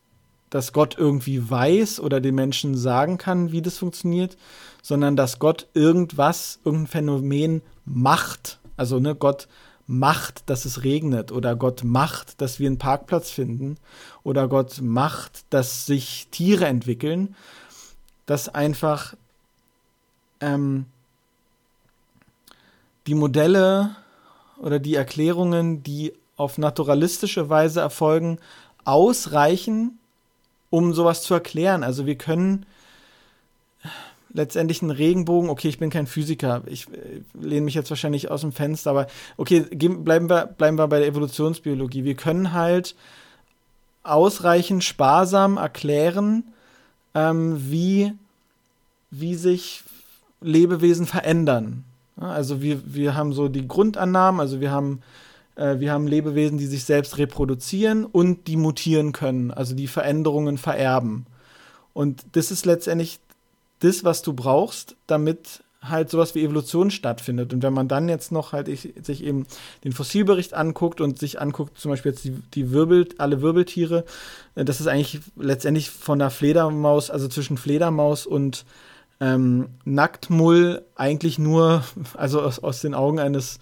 [0.54, 4.38] dass Gott irgendwie weiß oder den Menschen sagen kann, wie das funktioniert,
[4.84, 8.60] sondern dass Gott irgendwas, irgendein Phänomen macht.
[8.78, 9.48] Also ne, Gott
[9.88, 13.78] macht, dass es regnet oder Gott macht, dass wir einen Parkplatz finden
[14.22, 17.36] oder Gott macht, dass sich Tiere entwickeln,
[18.28, 19.16] dass einfach
[20.40, 20.86] ähm,
[23.08, 23.96] die Modelle
[24.58, 28.38] oder die Erklärungen, die auf naturalistische Weise erfolgen,
[28.86, 29.98] ausreichen,
[30.74, 31.84] um sowas zu erklären.
[31.84, 32.66] Also wir können
[34.34, 38.42] letztendlich ein Regenbogen, okay, ich bin kein Physiker, ich äh, lehne mich jetzt wahrscheinlich aus
[38.42, 39.06] dem Fenster, aber
[39.38, 42.06] okay, bleiben wir, bleiben wir bei der Evolutionsbiologie.
[42.06, 42.96] Wir können halt
[44.02, 46.44] ausreichend sparsam erklären,
[47.14, 48.14] ähm, wie,
[49.12, 49.84] wie sich
[50.42, 51.84] Lebewesen verändern.
[52.18, 55.04] Also wir, wir haben so die Grundannahmen, also wir haben,
[55.56, 60.58] äh, wir haben Lebewesen, die sich selbst reproduzieren und die mutieren können, also die Veränderungen
[60.58, 61.26] vererben.
[61.94, 63.20] Und das ist letztendlich
[63.80, 67.54] das, was du brauchst, damit halt sowas wie Evolution stattfindet.
[67.54, 69.46] Und wenn man dann jetzt noch halt ich, sich eben
[69.84, 74.06] den Fossilbericht anguckt und sich anguckt, zum Beispiel jetzt die, die Wirbel, alle Wirbeltiere,
[74.56, 78.66] äh, das ist eigentlich letztendlich von der Fledermaus, also zwischen Fledermaus und
[79.20, 81.84] ähm, Nacktmull eigentlich nur,
[82.16, 83.60] also aus, aus den Augen eines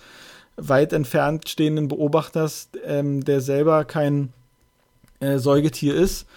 [0.57, 4.33] weit entfernt stehenden Beobachters, ähm, der selber kein
[5.19, 6.27] äh, Säugetier ist,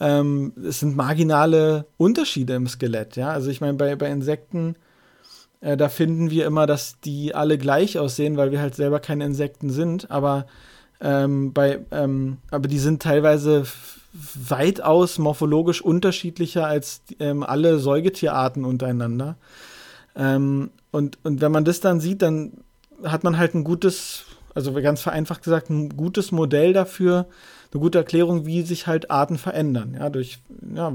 [0.00, 3.28] ähm, es sind marginale Unterschiede im Skelett, ja.
[3.28, 4.76] Also ich meine, bei, bei Insekten,
[5.60, 9.26] äh, da finden wir immer, dass die alle gleich aussehen, weil wir halt selber keine
[9.26, 10.46] Insekten sind, aber
[11.02, 13.64] ähm, bei, ähm, aber die sind teilweise
[14.12, 19.36] weitaus morphologisch unterschiedlicher als ähm, alle Säugetierarten untereinander.
[20.16, 22.52] Ähm, und, und wenn man das dann sieht, dann
[23.04, 27.26] hat man halt ein gutes, also ganz vereinfacht gesagt, ein gutes Modell dafür,
[27.72, 29.94] eine gute Erklärung, wie sich halt Arten verändern.
[29.98, 30.38] Ja, durch,
[30.74, 30.92] ja,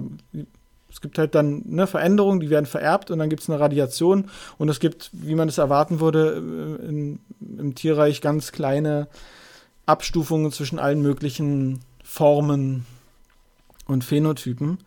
[0.90, 4.30] es gibt halt dann ne, Veränderungen, die werden vererbt und dann gibt es eine Radiation
[4.58, 7.20] und es gibt, wie man es erwarten würde, äh, in,
[7.58, 9.08] im Tierreich ganz kleine
[9.86, 12.86] Abstufungen zwischen allen möglichen Formen
[13.88, 14.80] und Phänotypen.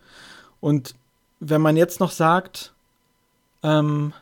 [0.59, 0.95] Und
[1.39, 2.73] wenn man jetzt noch sagt,
[3.63, 4.13] ähm,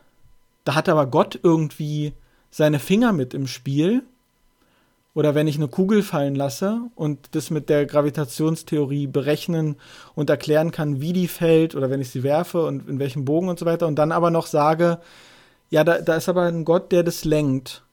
[0.64, 2.12] da hat aber Gott irgendwie
[2.58, 4.02] seine Finger mit im Spiel,
[5.14, 9.76] oder wenn ich eine Kugel fallen lasse und das mit der Gravitationstheorie berechnen
[10.16, 13.48] und erklären kann, wie die fällt oder wenn ich sie werfe und in welchem Bogen
[13.48, 14.98] und so weiter und dann aber noch sage,
[15.70, 17.84] ja, da, da ist aber ein Gott, der das lenkt,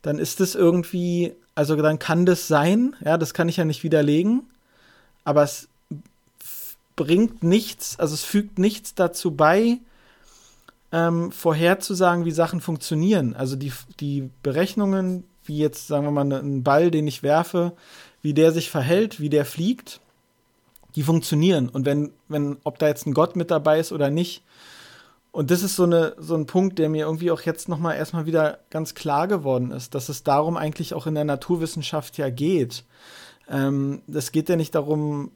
[0.00, 3.84] dann ist das irgendwie, also dann kann das sein, ja, das kann ich ja nicht
[3.84, 4.42] widerlegen,
[5.24, 5.68] aber es
[6.96, 9.80] bringt nichts, also es fügt nichts dazu bei,
[10.92, 13.34] ähm, vorherzusagen, wie Sachen funktionieren.
[13.34, 17.72] Also die, die Berechnungen, wie jetzt, sagen wir mal, ne, ein Ball, den ich werfe,
[18.22, 20.00] wie der sich verhält, wie der fliegt,
[20.96, 21.68] die funktionieren.
[21.68, 24.42] Und wenn, wenn, ob da jetzt ein Gott mit dabei ist oder nicht,
[25.32, 28.26] und das ist so, eine, so ein Punkt, der mir irgendwie auch jetzt nochmal erstmal
[28.26, 32.84] wieder ganz klar geworden ist, dass es darum eigentlich auch in der Naturwissenschaft ja geht.
[33.48, 35.30] Ähm, das geht ja nicht darum,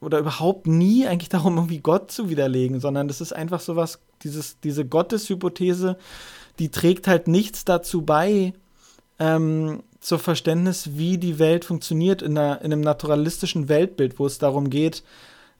[0.00, 4.00] oder überhaupt nie eigentlich darum, irgendwie Gott zu widerlegen, sondern das ist einfach so was,
[4.22, 5.96] dieses, diese Gotteshypothese,
[6.58, 8.52] die trägt halt nichts dazu bei,
[9.18, 14.38] ähm, zur Verständnis, wie die Welt funktioniert in, einer, in einem naturalistischen Weltbild, wo es
[14.38, 15.02] darum geht,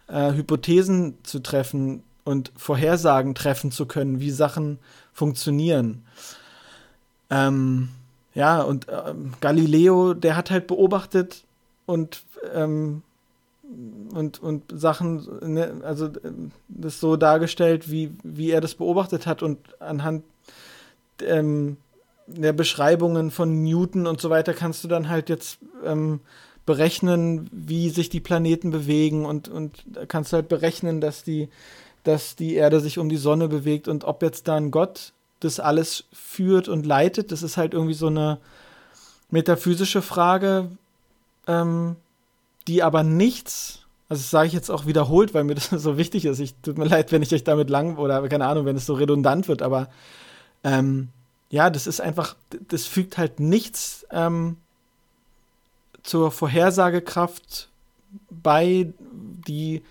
[0.09, 4.79] äh, Hypothesen zu treffen und Vorhersagen treffen zu können, wie Sachen
[5.13, 6.05] funktionieren.
[7.31, 7.89] Ähm,
[8.35, 11.45] ja, und ähm, Galileo, der hat halt beobachtet
[11.87, 12.23] und
[12.55, 13.03] ähm,
[14.13, 16.11] und, und Sachen, ne, also
[16.69, 20.25] das so dargestellt, wie, wie er das beobachtet hat und anhand
[21.23, 21.77] ähm,
[22.27, 26.21] der Beschreibungen von Newton und so weiter kannst du dann halt jetzt ähm,
[26.67, 31.49] berechnen, wie sich die Planeten bewegen und, und kannst halt berechnen, dass die,
[32.05, 36.05] dass die Erde sich um die Sonne bewegt und ob jetzt dann Gott das alles
[36.13, 38.39] führt und leitet, das ist halt irgendwie so eine
[39.31, 40.71] metaphysische Frage,
[41.47, 41.97] ähm,
[42.69, 46.25] die aber nichts, also das sage ich jetzt auch wiederholt, weil mir das so wichtig
[46.25, 46.39] ist.
[46.39, 48.95] Ich tut mir leid, wenn ich euch damit lang oder keine Ahnung, wenn es so
[48.95, 49.89] redundant wird, aber
[50.65, 51.09] ähm,
[51.51, 52.37] ja, das ist einfach,
[52.69, 54.57] das fügt halt nichts ähm,
[56.03, 57.69] zur Vorhersagekraft
[58.31, 59.83] bei, die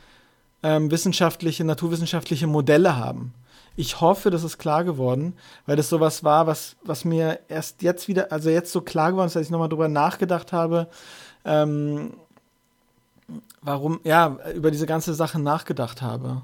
[0.63, 3.33] ähm, wissenschaftliche, naturwissenschaftliche Modelle haben.
[3.75, 5.33] Ich hoffe, das ist klar geworden,
[5.67, 9.27] weil das sowas war, was, was mir erst jetzt wieder, also jetzt so klar geworden
[9.27, 10.87] ist, als ich nochmal drüber nachgedacht habe,
[11.45, 12.13] ähm,
[13.61, 16.41] warum, ja, über diese ganze Sache nachgedacht habe.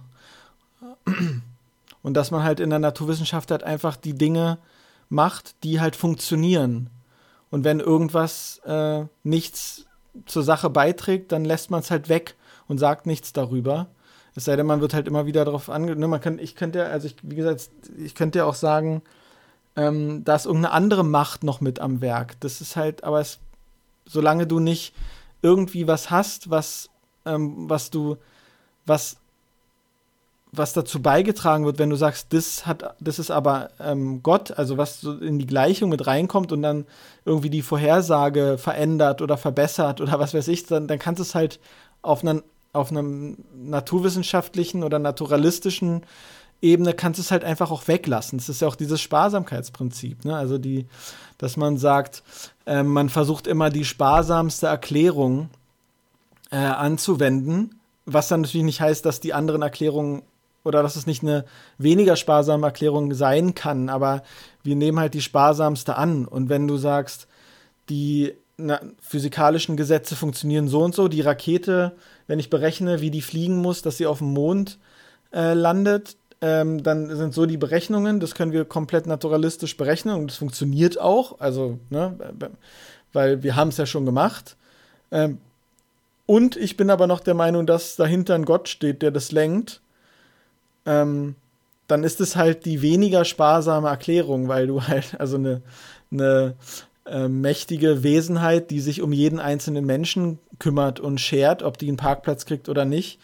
[2.01, 4.57] Und dass man halt in der Naturwissenschaft halt einfach die Dinge
[5.09, 6.89] macht, die halt funktionieren.
[7.49, 9.85] Und wenn irgendwas äh, nichts
[10.25, 12.35] zur Sache beiträgt, dann lässt man es halt weg
[12.67, 13.87] und sagt nichts darüber.
[14.35, 15.95] Es sei denn, man wird halt immer wieder darauf ange...
[15.95, 19.03] Ne, man kann, ich könnte ja, also ich, wie gesagt, ich könnte ja auch sagen,
[19.75, 22.39] ähm, da ist irgendeine andere Macht noch mit am Werk.
[22.39, 23.39] Das ist halt, aber es,
[24.05, 24.93] solange du nicht
[25.43, 26.89] irgendwie was hast, was,
[27.25, 28.17] ähm, was du,
[28.85, 29.17] was
[30.55, 34.77] was dazu beigetragen wird, wenn du sagst, das hat, das ist aber ähm, Gott, also
[34.77, 36.85] was so in die Gleichung mit reinkommt und dann
[37.25, 41.33] irgendwie die Vorhersage verändert oder verbessert oder was weiß ich, dann, dann kannst du es
[41.33, 41.59] halt
[42.03, 46.01] auf einer auf einem naturwissenschaftlichen oder naturalistischen
[46.63, 48.37] Ebene kannst du es halt einfach auch weglassen.
[48.39, 50.35] Das ist ja auch dieses Sparsamkeitsprinzip, ne?
[50.35, 50.87] Also die,
[51.37, 52.23] dass man sagt,
[52.65, 55.49] äh, man versucht immer die sparsamste Erklärung
[56.51, 60.23] äh, anzuwenden, was dann natürlich nicht heißt, dass die anderen Erklärungen
[60.63, 61.43] oder dass es nicht eine
[61.77, 64.23] weniger sparsame Erklärung sein kann, aber
[64.63, 66.25] wir nehmen halt die sparsamste an.
[66.25, 67.27] Und wenn du sagst,
[67.89, 71.93] die na, physikalischen Gesetze funktionieren so und so, die Rakete,
[72.27, 74.77] wenn ich berechne, wie die fliegen muss, dass sie auf dem Mond
[75.33, 80.29] äh, landet, ähm, dann sind so die Berechnungen, das können wir komplett naturalistisch berechnen und
[80.29, 82.17] das funktioniert auch, also, ne,
[83.13, 84.57] weil wir haben es ja schon gemacht.
[85.11, 85.39] Ähm,
[86.25, 89.81] und ich bin aber noch der Meinung, dass dahinter ein Gott steht, der das lenkt
[90.85, 91.35] ähm,
[91.87, 95.61] dann ist es halt die weniger sparsame Erklärung, weil du halt, also eine,
[96.11, 96.55] eine
[97.05, 101.97] äh, mächtige Wesenheit, die sich um jeden einzelnen Menschen kümmert und schert, ob die einen
[101.97, 103.19] Parkplatz kriegt oder nicht,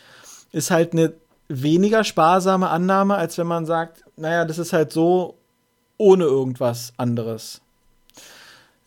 [0.52, 1.14] ist halt eine
[1.50, 5.36] weniger sparsame Annahme, als wenn man sagt, naja, das ist halt so
[5.98, 7.62] ohne irgendwas anderes.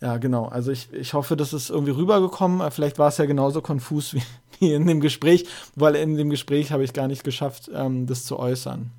[0.01, 0.47] Ja, genau.
[0.47, 2.69] Also ich, ich hoffe, das ist irgendwie rübergekommen.
[2.73, 4.23] Vielleicht war es ja genauso konfus wie,
[4.59, 5.47] wie in dem Gespräch,
[5.77, 8.91] weil in dem Gespräch habe ich gar nicht geschafft, ähm, das zu äußern.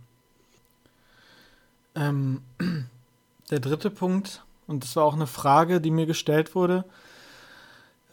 [1.95, 2.41] Ähm,
[3.52, 6.86] der dritte Punkt, und das war auch eine Frage, die mir gestellt wurde,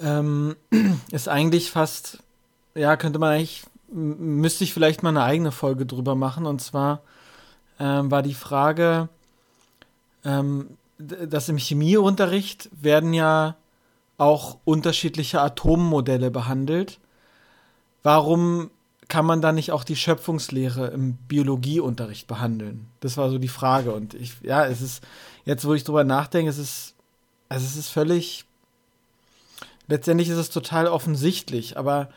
[0.01, 0.57] ähm,
[1.13, 2.19] ist eigentlich fast,
[2.75, 6.47] ja, könnte man eigentlich, müsste ich vielleicht mal eine eigene Folge drüber machen.
[6.47, 7.03] Und zwar
[7.79, 9.09] ähm, war die Frage,
[10.25, 13.57] ähm, dass im Chemieunterricht werden ja
[14.19, 17.01] auch unterschiedliche Atommodelle behandelt
[18.03, 18.71] warum
[19.09, 22.89] kann man da nicht auch die Schöpfungslehre im Biologieunterricht behandeln?
[23.01, 23.93] Das war so die Frage.
[23.93, 25.03] Und ich, ja, es ist,
[25.45, 26.95] jetzt wo ich drüber nachdenke, es ist,
[27.49, 28.45] also es ist völlig,
[29.89, 32.11] letztendlich ist es total offensichtlich, aber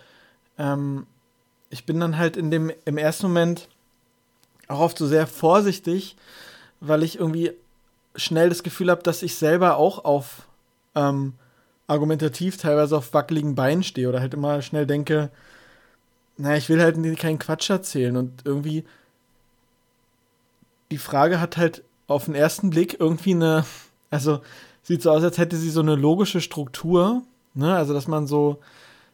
[0.60, 1.08] ähm,
[1.74, 3.68] ich bin dann halt in dem, im ersten Moment
[4.68, 6.16] auch oft so sehr vorsichtig,
[6.80, 7.52] weil ich irgendwie
[8.16, 10.48] schnell das Gefühl habe, dass ich selber auch auf
[10.94, 11.34] ähm,
[11.88, 15.32] argumentativ teilweise auf wackeligen Beinen stehe oder halt immer schnell denke,
[16.38, 18.84] naja, ich will halt keinen Quatsch erzählen und irgendwie
[20.92, 23.66] die Frage hat halt auf den ersten Blick irgendwie eine,
[24.12, 24.42] also
[24.84, 27.24] sieht so aus, als hätte sie so eine logische Struktur,
[27.56, 27.76] ne?
[27.76, 28.60] Also dass man so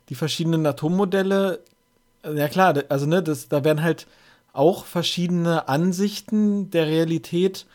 [0.09, 1.61] die verschiedenen Atommodelle,
[2.23, 4.07] ja klar, also ne, das, da werden halt
[4.53, 7.65] auch verschiedene Ansichten der Realität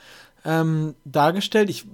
[0.44, 1.70] ähm, dargestellt.
[1.70, 1.86] Ich,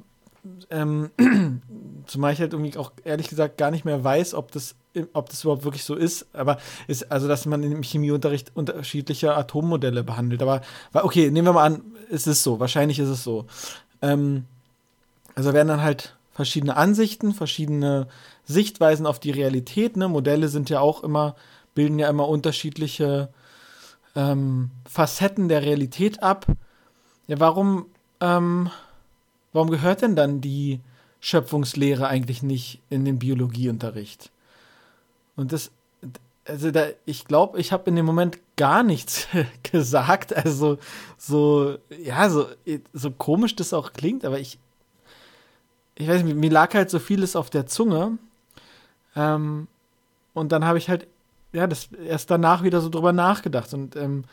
[0.71, 1.11] ähm,
[2.07, 4.75] zumal ich halt irgendwie auch ehrlich gesagt gar nicht mehr weiß, ob das,
[5.13, 6.27] ob das überhaupt wirklich so ist.
[6.33, 10.43] Aber ist, also, dass man im Chemieunterricht unterschiedliche Atommodelle behandelt.
[10.43, 12.59] Aber okay, nehmen wir mal an, es ist so.
[12.59, 13.47] Wahrscheinlich ist es so.
[14.03, 14.47] Ähm,
[15.35, 18.09] also werden dann halt verschiedene Ansichten, verschiedene
[18.45, 19.97] Sichtweisen auf die Realität.
[19.97, 20.09] Ne?
[20.09, 21.37] Modelle sind ja auch immer,
[21.81, 23.31] bilden ja immer unterschiedliche
[24.15, 26.45] ähm, Facetten der Realität ab.
[27.27, 27.87] Ja, warum,
[28.21, 28.69] ähm,
[29.55, 30.81] warum gehört denn dann die
[31.21, 34.31] Schöpfungslehre eigentlich nicht in den Biologieunterricht?
[35.37, 35.71] Und das,
[36.45, 39.27] also da, ich glaube, ich habe in dem Moment gar nichts
[39.63, 40.37] gesagt.
[40.37, 40.77] Also
[41.17, 42.47] so, ja, so,
[42.93, 44.59] so komisch das auch klingt, aber ich,
[45.95, 48.19] ich weiß nicht, mir lag halt so vieles auf der Zunge.
[49.17, 49.67] Ähm,
[50.35, 51.07] und dann habe ich halt
[51.53, 54.25] ja, das erst danach wieder so drüber nachgedacht und ähm,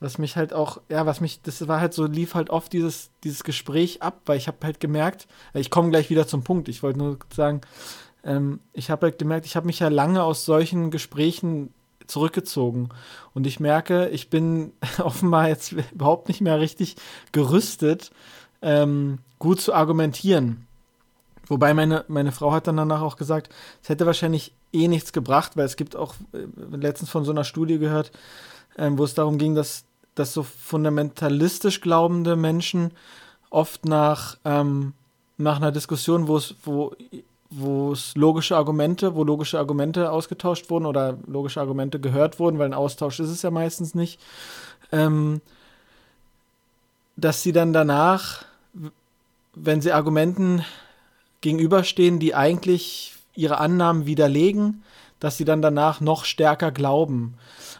[0.00, 3.10] was mich halt auch, ja, was mich, das war halt so, lief halt oft dieses,
[3.22, 6.82] dieses Gespräch ab, weil ich habe halt gemerkt, ich komme gleich wieder zum Punkt, ich
[6.82, 7.60] wollte nur sagen,
[8.24, 11.72] ähm, ich habe halt gemerkt, ich habe mich ja lange aus solchen Gesprächen
[12.06, 12.88] zurückgezogen
[13.34, 16.96] und ich merke, ich bin offenbar jetzt überhaupt nicht mehr richtig
[17.32, 18.10] gerüstet,
[18.62, 20.66] ähm, gut zu argumentieren.
[21.46, 23.50] Wobei meine, meine Frau hat dann danach auch gesagt,
[23.82, 27.44] es hätte wahrscheinlich eh nichts gebracht, weil es gibt auch äh, letztens von so einer
[27.44, 28.12] Studie gehört,
[28.76, 32.92] äh, wo es darum ging, dass, dass so fundamentalistisch glaubende Menschen
[33.50, 34.92] oft nach, ähm,
[35.38, 36.94] nach einer Diskussion, wo es, wo,
[37.50, 42.66] wo es logische Argumente, wo logische Argumente ausgetauscht wurden oder logische Argumente gehört wurden, weil
[42.66, 44.20] ein Austausch ist es ja meistens nicht,
[44.92, 45.40] ähm,
[47.16, 48.44] dass sie dann danach,
[49.54, 50.64] wenn sie Argumenten
[51.40, 54.82] gegenüberstehen, die eigentlich ihre Annahmen widerlegen,
[55.18, 57.34] dass sie dann danach noch stärker glauben.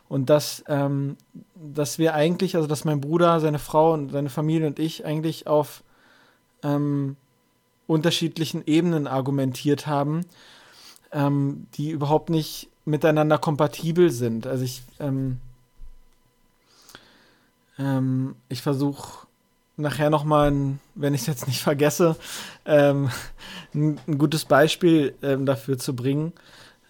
[0.08, 1.16] Und dass, ähm,
[1.54, 5.46] dass wir eigentlich, also dass mein Bruder, seine Frau und seine Familie und ich eigentlich
[5.46, 5.82] auf
[6.62, 7.16] ähm,
[7.86, 10.22] unterschiedlichen Ebenen argumentiert haben,
[11.12, 14.46] ähm, die überhaupt nicht miteinander kompatibel sind.
[14.46, 15.40] Also ich, ähm,
[17.78, 19.26] ähm, ich versuche
[19.76, 20.52] nachher nochmal,
[20.94, 22.16] wenn ich es jetzt nicht vergesse,
[22.64, 23.10] ähm,
[23.74, 26.32] ein, ein, gutes Beispiel ähm, dafür zu bringen.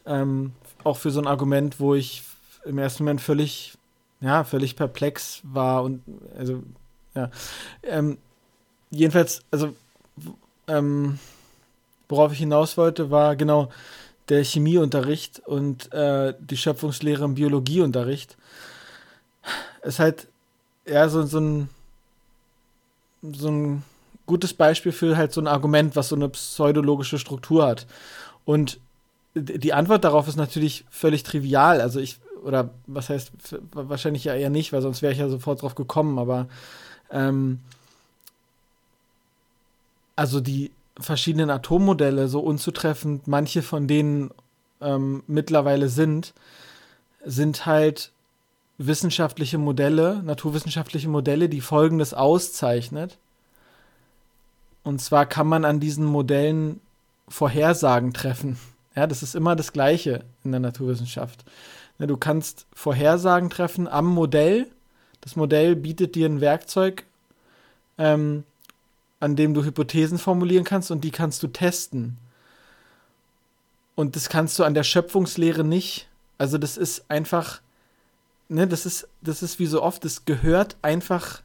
[0.07, 0.53] Ähm,
[0.83, 2.23] auch für so ein Argument, wo ich
[2.65, 3.75] im ersten Moment völlig,
[4.21, 6.03] ja, völlig perplex war und
[6.39, 6.63] also,
[7.15, 7.31] ja.
[7.83, 8.19] Ähm,
[8.91, 9.75] jedenfalls, also,
[10.69, 11.19] ähm,
[12.09, 13.71] worauf ich hinaus wollte, war genau
[14.29, 18.37] der Chemieunterricht und äh, die Schöpfungslehre im Biologieunterricht.
[19.83, 20.29] Es ist halt,
[20.87, 21.69] ja, so, so ein
[23.23, 23.83] so ein
[24.27, 27.87] gutes Beispiel für halt so ein Argument, was so eine pseudologische Struktur hat.
[28.45, 28.79] Und
[29.35, 31.81] die Antwort darauf ist natürlich völlig trivial.
[31.81, 33.33] Also ich, oder was heißt,
[33.73, 36.49] wahrscheinlich ja eher nicht, weil sonst wäre ich ja sofort drauf gekommen, aber
[37.11, 37.61] ähm,
[40.17, 44.31] also die verschiedenen Atommodelle, so unzutreffend manche von denen
[44.81, 46.35] ähm, mittlerweile sind,
[47.25, 48.13] sind halt
[48.87, 53.19] wissenschaftliche Modelle, naturwissenschaftliche Modelle, die Folgendes auszeichnet.
[54.83, 56.81] Und zwar kann man an diesen Modellen
[57.29, 58.59] Vorhersagen treffen.
[58.97, 61.45] Ja, das ist immer das Gleiche in der Naturwissenschaft.
[61.99, 64.67] Ja, du kannst Vorhersagen treffen am Modell.
[65.21, 67.05] Das Modell bietet dir ein Werkzeug,
[67.99, 68.45] ähm,
[69.21, 72.17] an dem du Hypothesen formulieren kannst und die kannst du testen.
[73.95, 76.09] Und das kannst du an der Schöpfungslehre nicht.
[76.39, 77.61] Also das ist einfach
[78.51, 81.43] ne, das ist, das ist wie so oft, es gehört einfach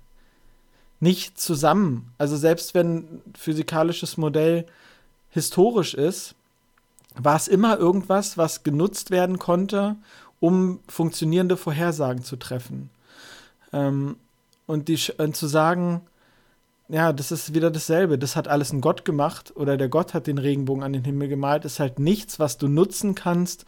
[1.00, 2.12] nicht zusammen.
[2.18, 4.66] Also selbst wenn physikalisches Modell
[5.30, 6.36] historisch ist,
[7.16, 9.96] war es immer irgendwas, was genutzt werden konnte,
[10.40, 12.90] um funktionierende Vorhersagen zu treffen.
[13.72, 14.18] Ähm,
[14.66, 16.02] und, die, und zu sagen,
[16.88, 18.18] ja, das ist wieder dasselbe.
[18.18, 21.28] Das hat alles ein Gott gemacht oder der Gott hat den Regenbogen an den Himmel
[21.28, 21.66] gemalt.
[21.66, 23.66] Ist halt nichts, was du nutzen kannst,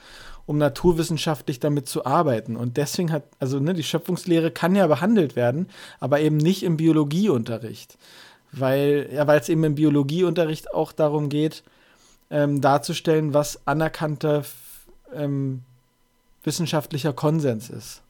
[0.48, 2.56] um naturwissenschaftlich damit zu arbeiten.
[2.56, 5.68] Und deswegen hat, also ne, die Schöpfungslehre kann ja behandelt werden,
[6.00, 7.98] aber eben nicht im Biologieunterricht.
[8.54, 11.64] Weil, ja, es eben im Biologieunterricht auch darum geht,
[12.32, 14.45] ähm, darzustellen, was anerkannter
[15.14, 15.64] ähm,
[16.43, 18.02] wissenschaftlicher Konsens ist.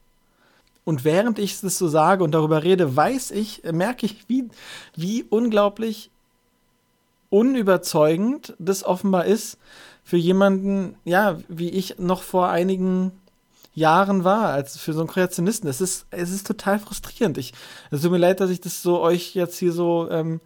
[0.84, 4.48] Und während ich es so sage und darüber rede, weiß ich, merke ich, wie,
[4.94, 6.10] wie unglaublich
[7.30, 9.58] unüberzeugend das offenbar ist,
[10.08, 13.12] für jemanden, ja, wie ich noch vor einigen
[13.74, 15.68] Jahren war, als für so einen Kreationisten.
[15.68, 17.36] Es ist, es ist total frustrierend.
[17.36, 17.52] Ich,
[17.90, 20.40] es tut mir leid, dass ich das so euch jetzt hier so, ähm,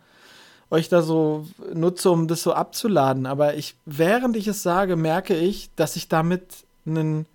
[0.69, 3.25] euch da so nutze, um das so abzuladen.
[3.25, 6.43] Aber ich, während ich es sage, merke ich, dass ich damit
[6.85, 7.27] einen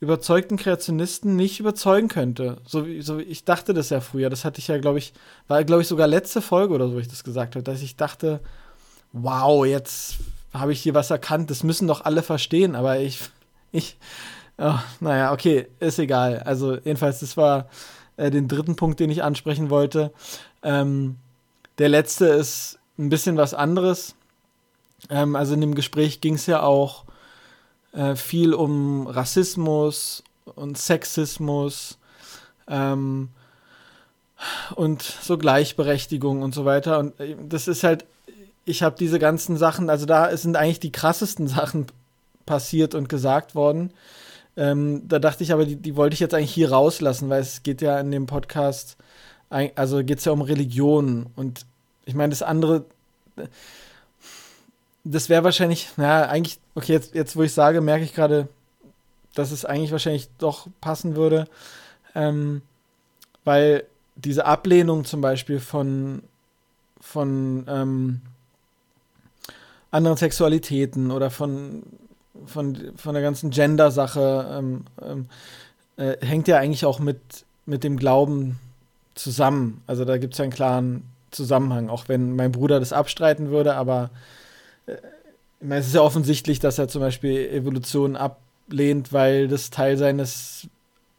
[0.00, 2.56] überzeugten Kreationisten nicht überzeugen könnte.
[2.66, 4.28] So wie, so wie ich dachte das ja früher.
[4.28, 5.12] Das hatte ich ja, glaube ich,
[5.46, 7.94] war, glaube ich, sogar letzte Folge oder so, wo ich das gesagt habe, dass ich
[7.94, 8.40] dachte,
[9.12, 10.16] wow, jetzt
[10.54, 13.20] habe ich hier was erkannt, das müssen doch alle verstehen, aber ich,
[13.72, 13.98] ich,
[14.56, 16.38] oh, naja, okay, ist egal.
[16.44, 17.68] Also, jedenfalls, das war
[18.16, 20.12] äh, den dritten Punkt, den ich ansprechen wollte.
[20.62, 21.16] Ähm,
[21.78, 24.14] der letzte ist ein bisschen was anderes.
[25.10, 27.04] Ähm, also, in dem Gespräch ging es ja auch
[27.92, 31.98] äh, viel um Rassismus und Sexismus
[32.68, 33.30] ähm,
[34.76, 37.00] und so Gleichberechtigung und so weiter.
[37.00, 38.04] Und äh, das ist halt,
[38.64, 41.86] ich habe diese ganzen Sachen, also da sind eigentlich die krassesten Sachen
[42.46, 43.92] passiert und gesagt worden.
[44.56, 47.62] Ähm, da dachte ich aber, die, die wollte ich jetzt eigentlich hier rauslassen, weil es
[47.62, 48.96] geht ja in dem Podcast,
[49.50, 51.66] also geht es ja um Religion und
[52.06, 52.84] ich meine, das andere,
[55.04, 58.48] das wäre wahrscheinlich, na, eigentlich, okay, jetzt, jetzt wo ich sage, merke ich gerade,
[59.34, 61.48] dass es eigentlich wahrscheinlich doch passen würde,
[62.14, 62.62] ähm,
[63.44, 63.84] weil
[64.16, 66.22] diese Ablehnung zum Beispiel von,
[67.00, 68.20] von ähm,
[69.94, 71.84] anderen Sexualitäten oder von,
[72.46, 75.26] von, von der ganzen Gender-Sache ähm, ähm,
[75.96, 77.20] äh, hängt ja eigentlich auch mit,
[77.64, 78.58] mit dem Glauben
[79.14, 79.82] zusammen.
[79.86, 83.76] Also da gibt es ja einen klaren Zusammenhang, auch wenn mein Bruder das abstreiten würde,
[83.76, 84.10] aber
[84.86, 84.96] äh,
[85.70, 90.66] es ist ja offensichtlich, dass er zum Beispiel Evolution ablehnt, weil das Teil seines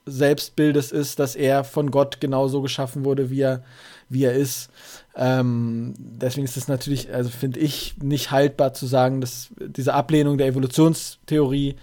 [0.05, 3.63] Selbstbildes ist, dass er von Gott genauso geschaffen wurde, wie er,
[4.09, 4.69] wie er ist.
[5.15, 10.37] Ähm, deswegen ist es natürlich, also finde ich, nicht haltbar zu sagen, dass diese Ablehnung
[10.37, 11.75] der Evolutionstheorie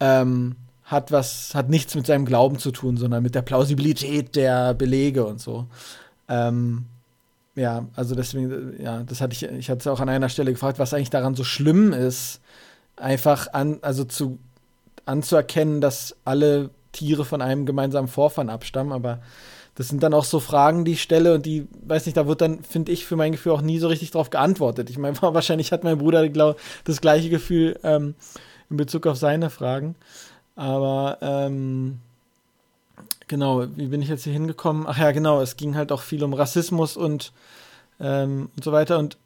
[0.00, 4.74] ähm, hat was, hat nichts mit seinem Glauben zu tun, sondern mit der Plausibilität der
[4.74, 5.66] Belege und so.
[6.28, 6.86] Ähm,
[7.54, 10.78] ja, also deswegen, ja, das hatte ich, ich hatte es auch an einer Stelle gefragt,
[10.78, 12.40] was eigentlich daran so schlimm ist,
[12.96, 14.38] einfach an, also zu
[15.04, 19.20] anzuerkennen, dass alle Tiere von einem gemeinsamen Vorfahren abstammen, aber
[19.74, 22.42] das sind dann auch so Fragen, die ich stelle und die, weiß nicht, da wird
[22.42, 24.90] dann, finde ich, für mein Gefühl auch nie so richtig drauf geantwortet.
[24.90, 28.14] Ich meine, wahrscheinlich hat mein Bruder glaub, das gleiche Gefühl ähm,
[28.68, 29.94] in Bezug auf seine Fragen.
[30.56, 32.00] Aber ähm,
[33.28, 34.84] genau, wie bin ich jetzt hier hingekommen?
[34.86, 37.32] Ach ja, genau, es ging halt auch viel um Rassismus und,
[37.98, 38.98] ähm, und so weiter.
[38.98, 39.16] Und,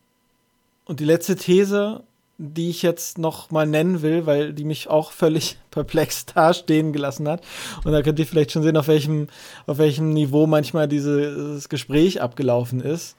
[0.84, 2.04] und die letzte These,
[2.38, 7.28] die ich jetzt noch mal nennen will, weil die mich auch völlig perplex dastehen gelassen
[7.28, 7.42] hat.
[7.84, 9.28] Und da könnt ihr vielleicht schon sehen, auf welchem,
[9.66, 13.16] auf welchem Niveau manchmal dieses Gespräch abgelaufen ist.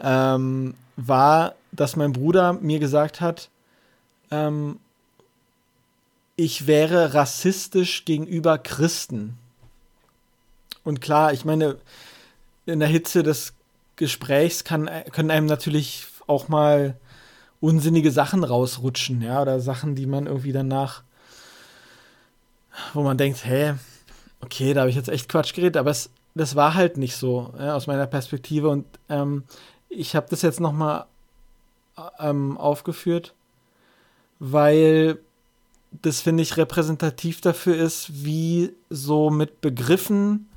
[0.00, 3.48] Ähm, war, dass mein Bruder mir gesagt hat,
[4.30, 4.78] ähm,
[6.36, 9.38] ich wäre rassistisch gegenüber Christen.
[10.82, 11.76] Und klar, ich meine,
[12.66, 13.54] in der Hitze des
[13.96, 16.96] Gesprächs kann, können einem natürlich auch mal
[17.64, 21.02] unsinnige Sachen rausrutschen, ja, oder Sachen, die man irgendwie danach,
[22.92, 23.76] wo man denkt, hä,
[24.42, 27.54] okay, da habe ich jetzt echt Quatsch geredet, aber es, das war halt nicht so,
[27.58, 28.68] ja, aus meiner Perspektive.
[28.68, 29.44] Und ähm,
[29.88, 31.06] ich habe das jetzt nochmal
[32.18, 33.32] ähm, aufgeführt,
[34.38, 35.18] weil
[36.02, 40.50] das, finde ich, repräsentativ dafür ist, wie so mit Begriffen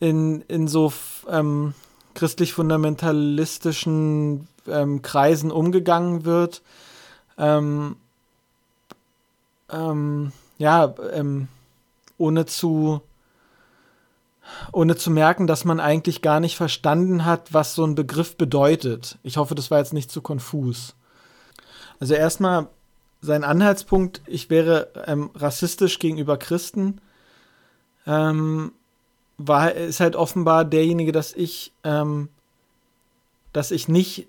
[0.00, 0.92] in, in so
[1.30, 1.72] ähm,
[2.12, 6.62] christlich-fundamentalistischen ähm, Kreisen umgegangen wird.
[7.38, 7.96] Ähm,
[9.70, 11.48] ähm, ja, ähm,
[12.18, 13.00] ohne zu
[14.72, 19.18] ohne zu merken, dass man eigentlich gar nicht verstanden hat, was so ein Begriff bedeutet.
[19.22, 20.96] Ich hoffe, das war jetzt nicht zu konfus.
[22.00, 22.68] Also erstmal
[23.20, 27.00] sein Anhaltspunkt, ich wäre ähm, rassistisch gegenüber Christen,
[28.06, 28.72] ähm,
[29.36, 32.28] war ist halt offenbar derjenige, dass ich ähm,
[33.52, 34.28] dass ich nicht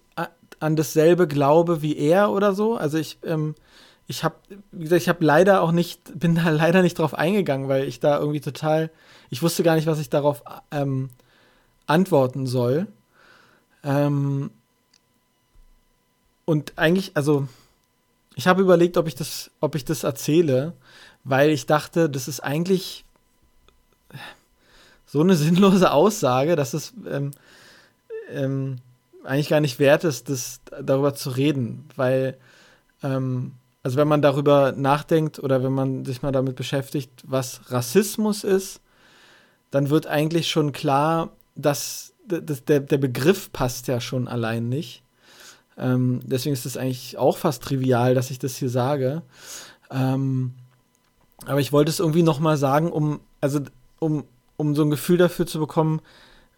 [0.61, 2.75] an dasselbe glaube wie er oder so.
[2.75, 3.55] Also ich, ähm,
[4.07, 4.35] ich habe,
[4.71, 7.99] wie gesagt, ich habe leider auch nicht, bin da leider nicht drauf eingegangen, weil ich
[7.99, 8.91] da irgendwie total,
[9.29, 11.09] ich wusste gar nicht, was ich darauf ähm,
[11.87, 12.87] antworten soll.
[13.83, 14.51] Ähm,
[16.45, 17.47] und eigentlich, also
[18.35, 20.73] ich habe überlegt, ob ich das, ob ich das erzähle,
[21.23, 23.03] weil ich dachte, das ist eigentlich
[25.07, 27.31] so eine sinnlose Aussage, dass es ähm,
[28.29, 28.77] ähm,
[29.23, 32.37] eigentlich gar nicht wert ist, das, darüber zu reden, weil,
[33.03, 33.53] ähm,
[33.83, 38.81] also wenn man darüber nachdenkt oder wenn man sich mal damit beschäftigt, was Rassismus ist,
[39.71, 45.03] dann wird eigentlich schon klar, dass, dass der, der Begriff passt ja schon allein nicht.
[45.77, 49.23] Ähm, deswegen ist es eigentlich auch fast trivial, dass ich das hier sage.
[49.89, 50.53] Ähm,
[51.45, 53.61] aber ich wollte es irgendwie noch mal sagen, um, also
[53.99, 54.25] um,
[54.57, 56.01] um so ein Gefühl dafür zu bekommen,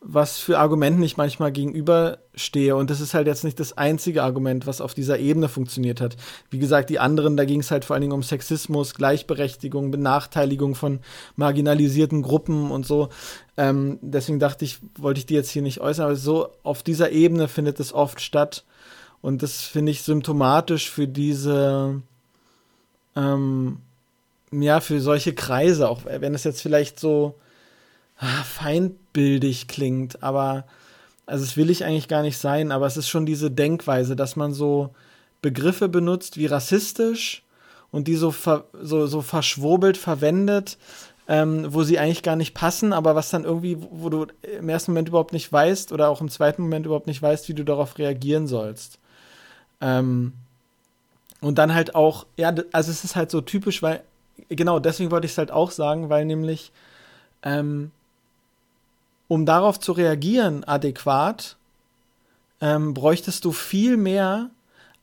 [0.05, 2.75] was für Argumenten ich manchmal gegenüberstehe.
[2.75, 6.17] Und das ist halt jetzt nicht das einzige Argument, was auf dieser Ebene funktioniert hat.
[6.49, 10.75] Wie gesagt, die anderen, da ging es halt vor allen Dingen um Sexismus, Gleichberechtigung, Benachteiligung
[10.75, 10.99] von
[11.37, 13.09] marginalisierten Gruppen und so.
[13.55, 17.11] Ähm, deswegen dachte ich, wollte ich die jetzt hier nicht äußern, aber so auf dieser
[17.11, 18.65] Ebene findet es oft statt.
[19.21, 22.01] Und das finde ich symptomatisch für diese,
[23.15, 23.77] ähm,
[24.51, 27.35] ja, für solche Kreise, auch wenn es jetzt vielleicht so
[28.15, 30.65] feindbildig klingt, aber
[31.25, 34.35] also es will ich eigentlich gar nicht sein, aber es ist schon diese Denkweise, dass
[34.35, 34.93] man so
[35.41, 37.43] Begriffe benutzt wie rassistisch
[37.91, 40.77] und die so, ver, so, so verschwurbelt verwendet,
[41.27, 44.91] ähm, wo sie eigentlich gar nicht passen, aber was dann irgendwie, wo du im ersten
[44.91, 47.97] Moment überhaupt nicht weißt oder auch im zweiten Moment überhaupt nicht weißt, wie du darauf
[47.97, 48.99] reagieren sollst.
[49.79, 50.33] Ähm,
[51.39, 54.01] und dann halt auch, ja, also es ist halt so typisch, weil,
[54.49, 56.71] genau, deswegen wollte ich es halt auch sagen, weil nämlich
[57.43, 57.91] ähm,
[59.27, 61.57] um darauf zu reagieren adäquat,
[62.61, 64.49] ähm, bräuchtest du viel mehr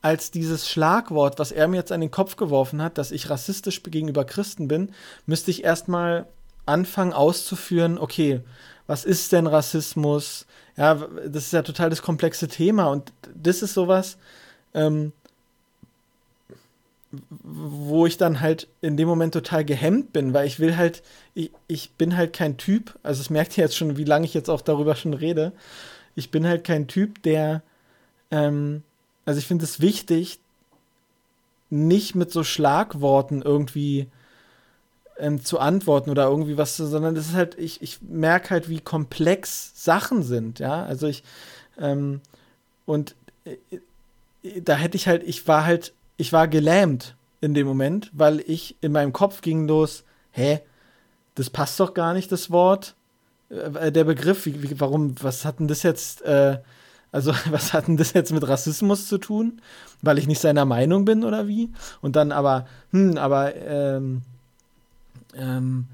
[0.01, 3.83] als dieses Schlagwort, was er mir jetzt an den Kopf geworfen hat, dass ich rassistisch
[3.83, 4.91] gegenüber Christen bin,
[5.25, 6.25] müsste ich erstmal
[6.65, 8.41] anfangen auszuführen, okay,
[8.87, 10.45] was ist denn Rassismus?
[10.75, 14.17] Ja, das ist ja total das komplexe Thema und das ist sowas,
[14.73, 15.13] ähm,
[17.11, 21.03] wo ich dann halt in dem Moment total gehemmt bin, weil ich will halt,
[21.33, 24.33] ich, ich bin halt kein Typ, also es merkt ihr jetzt schon, wie lange ich
[24.33, 25.51] jetzt auch darüber schon rede.
[26.15, 27.63] Ich bin halt kein Typ, der,
[28.31, 28.83] ähm,
[29.25, 30.39] also ich finde es wichtig,
[31.69, 34.07] nicht mit so Schlagworten irgendwie
[35.17, 38.79] ähm, zu antworten oder irgendwie was, sondern das ist halt, ich, ich merke halt, wie
[38.79, 40.83] komplex Sachen sind, ja.
[40.83, 41.23] Also ich,
[41.79, 42.21] ähm,
[42.85, 43.79] und äh, äh
[44.63, 48.75] da hätte ich halt, ich war halt ich war gelähmt in dem Moment, weil ich
[48.81, 50.59] in meinem Kopf ging los, hä,
[51.33, 52.93] das passt doch gar nicht, das Wort,
[53.49, 56.59] äh, der Begriff, wie, wie, warum, was hat denn das jetzt, äh,
[57.11, 59.63] also was hat denn das jetzt mit Rassismus zu tun?
[60.03, 61.71] Weil ich nicht seiner Meinung bin oder wie?
[62.01, 64.21] Und dann aber, hm, aber, ähm,
[65.35, 65.87] ähm,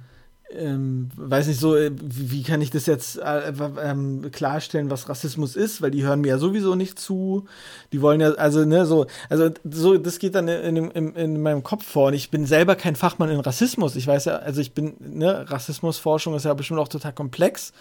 [0.52, 5.10] ähm, weiß nicht so, äh, wie, wie, kann ich das jetzt äh, ähm, klarstellen, was
[5.10, 7.46] Rassismus ist, weil die hören mir ja sowieso nicht zu.
[7.92, 11.42] Die wollen ja, also, ne, so, also so, das geht dann in, in, in, in
[11.42, 12.08] meinem Kopf vor.
[12.08, 13.96] Und ich bin selber kein Fachmann in Rassismus.
[13.96, 17.74] Ich weiß ja, also ich bin, ne, Rassismusforschung ist ja bestimmt auch total komplex.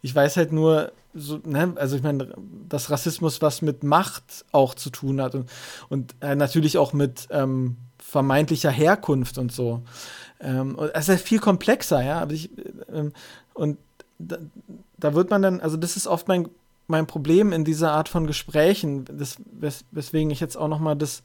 [0.00, 2.32] Ich weiß halt nur, so, ne, also ich meine,
[2.68, 5.50] dass Rassismus was mit Macht auch zu tun hat und,
[5.88, 7.76] und äh, natürlich auch mit ähm,
[8.12, 9.80] vermeintlicher Herkunft und so.
[10.38, 12.20] Ähm, es ist viel komplexer, ja.
[12.20, 12.50] Aber ich,
[12.92, 13.12] ähm,
[13.54, 13.78] und
[14.18, 14.36] da,
[14.98, 16.48] da, wird man dann, also das ist oft mein,
[16.88, 20.94] mein Problem in dieser Art von Gesprächen, das, wes, weswegen ich jetzt auch noch mal
[20.94, 21.22] das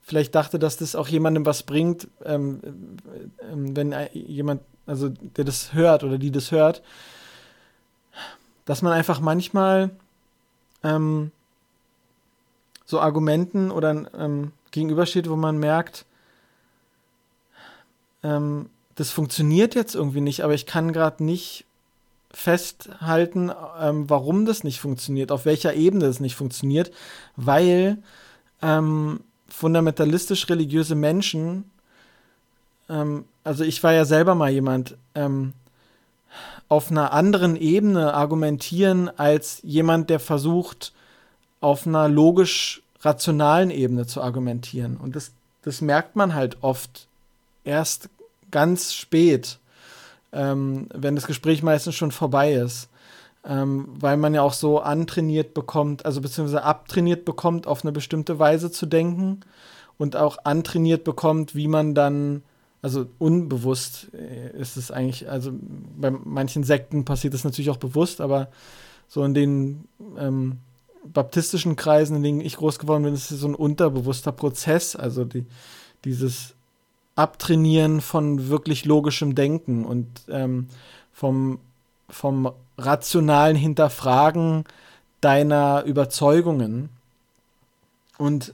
[0.00, 2.60] vielleicht dachte, dass das auch jemandem was bringt, ähm,
[3.50, 6.82] ähm wenn jemand, also der das hört oder die das hört,
[8.64, 9.90] dass man einfach manchmal
[10.84, 11.32] ähm,
[12.84, 16.04] so Argumenten oder ähm, gegenübersteht, wo man merkt,
[18.22, 21.64] ähm, das funktioniert jetzt irgendwie nicht, aber ich kann gerade nicht
[22.30, 23.50] festhalten,
[23.80, 26.90] ähm, warum das nicht funktioniert, auf welcher Ebene es nicht funktioniert,
[27.36, 27.98] weil
[28.60, 31.70] ähm, fundamentalistisch religiöse Menschen,
[32.90, 35.54] ähm, also ich war ja selber mal jemand, ähm,
[36.68, 40.92] auf einer anderen Ebene argumentieren als jemand, der versucht,
[41.60, 44.96] auf einer logisch rationalen Ebene zu argumentieren.
[44.96, 45.32] Und das,
[45.62, 47.06] das merkt man halt oft
[47.64, 48.10] erst
[48.50, 49.58] ganz spät,
[50.32, 52.88] ähm, wenn das Gespräch meistens schon vorbei ist.
[53.48, 58.40] Ähm, weil man ja auch so antrainiert bekommt, also beziehungsweise abtrainiert bekommt, auf eine bestimmte
[58.40, 59.40] Weise zu denken
[59.98, 62.42] und auch antrainiert bekommt, wie man dann,
[62.82, 65.52] also unbewusst äh, ist es eigentlich, also
[65.96, 68.48] bei manchen Sekten passiert das natürlich auch bewusst, aber
[69.06, 69.84] so in den
[70.18, 70.58] ähm,
[71.12, 75.24] baptistischen Kreisen, in denen ich groß geworden bin, ist es so ein unterbewusster Prozess, also
[75.24, 75.44] die,
[76.04, 76.54] dieses
[77.14, 80.68] Abtrainieren von wirklich logischem Denken und ähm,
[81.12, 81.58] vom,
[82.08, 84.64] vom rationalen Hinterfragen
[85.20, 86.90] deiner Überzeugungen.
[88.18, 88.52] Und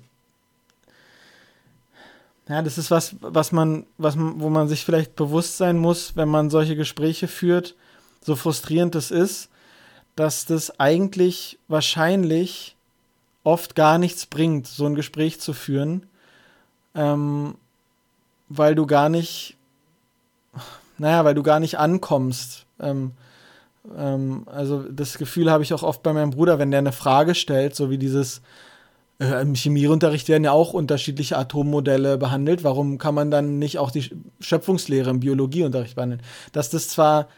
[2.48, 6.28] ja, das ist was, was man, was wo man sich vielleicht bewusst sein muss, wenn
[6.28, 7.74] man solche Gespräche führt,
[8.20, 9.48] so frustrierend es ist,
[10.16, 12.76] dass das eigentlich wahrscheinlich
[13.44, 16.06] oft gar nichts bringt, so ein Gespräch zu führen,
[16.94, 17.56] ähm,
[18.48, 19.56] weil du gar nicht,
[20.98, 22.66] naja, weil du gar nicht ankommst.
[22.78, 23.12] Ähm,
[23.96, 27.34] ähm, also das Gefühl habe ich auch oft bei meinem Bruder, wenn der eine Frage
[27.34, 28.42] stellt, so wie dieses,
[29.18, 32.62] äh, im Chemieunterricht werden ja auch unterschiedliche Atommodelle behandelt.
[32.62, 34.10] Warum kann man dann nicht auch die
[34.40, 36.22] Schöpfungslehre im Biologieunterricht behandeln?
[36.52, 37.28] Dass das zwar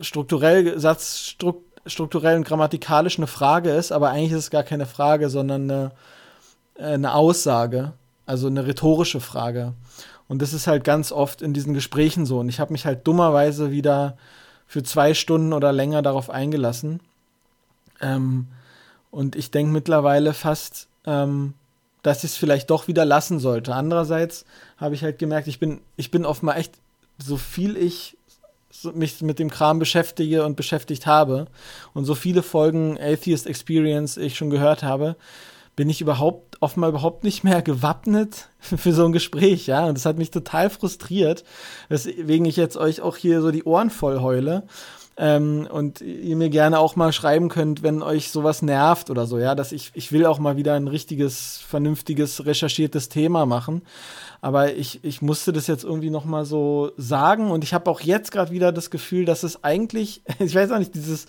[0.00, 5.28] strukturell, Satzstruktur strukturell und grammatikalisch eine Frage ist, aber eigentlich ist es gar keine Frage,
[5.30, 5.92] sondern eine,
[6.76, 7.92] äh, eine Aussage,
[8.26, 9.72] also eine rhetorische Frage.
[10.28, 12.40] Und das ist halt ganz oft in diesen Gesprächen so.
[12.40, 14.16] Und ich habe mich halt dummerweise wieder
[14.66, 17.00] für zwei Stunden oder länger darauf eingelassen.
[18.00, 18.48] Ähm,
[19.10, 21.54] und ich denke mittlerweile fast, ähm,
[22.02, 23.74] dass ich es vielleicht doch wieder lassen sollte.
[23.74, 24.44] Andererseits
[24.76, 26.74] habe ich halt gemerkt, ich bin, ich bin oft mal echt,
[27.16, 28.17] so viel ich
[28.94, 31.46] mich mit dem Kram beschäftige und beschäftigt habe
[31.94, 35.16] und so viele Folgen Atheist Experience ich schon gehört habe,
[35.78, 39.86] bin ich überhaupt mal überhaupt nicht mehr gewappnet für so ein Gespräch, ja.
[39.86, 41.44] Und das hat mich total frustriert,
[41.88, 44.64] weswegen ich jetzt euch auch hier so die Ohren voll heule.
[45.16, 49.38] Ähm, und ihr mir gerne auch mal schreiben könnt, wenn euch sowas nervt oder so,
[49.38, 53.82] ja, dass ich, ich will auch mal wieder ein richtiges, vernünftiges, recherchiertes Thema machen.
[54.40, 58.00] Aber ich, ich musste das jetzt irgendwie noch mal so sagen und ich habe auch
[58.00, 61.26] jetzt gerade wieder das Gefühl, dass es eigentlich, ich weiß auch nicht, dieses,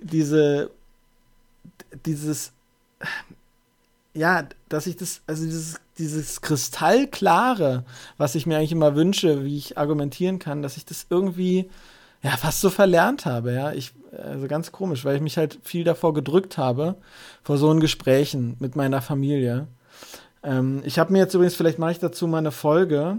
[0.00, 0.70] diese,
[2.04, 2.52] dieses,
[4.14, 7.84] ja, dass ich das, also dieses, dieses Kristallklare,
[8.16, 11.68] was ich mir eigentlich immer wünsche, wie ich argumentieren kann, dass ich das irgendwie
[12.22, 13.72] ja, fast so verlernt habe, ja.
[13.72, 16.96] Ich, also ganz komisch, weil ich mich halt viel davor gedrückt habe,
[17.42, 19.68] vor so Gesprächen mit meiner Familie.
[20.46, 23.18] Ähm, ich habe mir jetzt übrigens, vielleicht mache ich dazu mal eine Folge,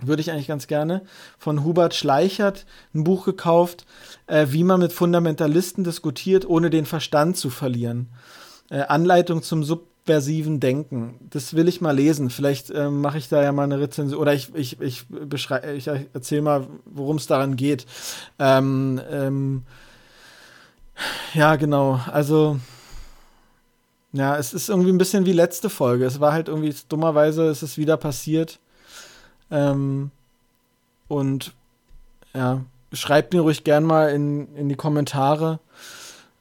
[0.00, 1.02] würde ich eigentlich ganz gerne,
[1.38, 2.64] von Hubert Schleichert
[2.94, 3.84] ein Buch gekauft,
[4.26, 8.08] äh, wie man mit Fundamentalisten diskutiert, ohne den Verstand zu verlieren.
[8.70, 11.16] Äh, Anleitung zum Sub subversiven Denken.
[11.28, 12.30] Das will ich mal lesen.
[12.30, 15.04] Vielleicht ähm, mache ich da ja mal eine Rezension oder ich, ich, ich,
[15.76, 17.84] ich erzähle mal, worum es daran geht.
[18.38, 19.62] Ähm, ähm,
[21.34, 22.00] ja, genau.
[22.10, 22.58] Also,
[24.12, 26.04] ja, es ist irgendwie ein bisschen wie letzte Folge.
[26.04, 28.58] Es war halt irgendwie, dummerweise ist es wieder passiert.
[29.50, 30.10] Ähm,
[31.08, 31.52] und
[32.34, 35.58] ja, schreibt mir ruhig gern mal in, in die Kommentare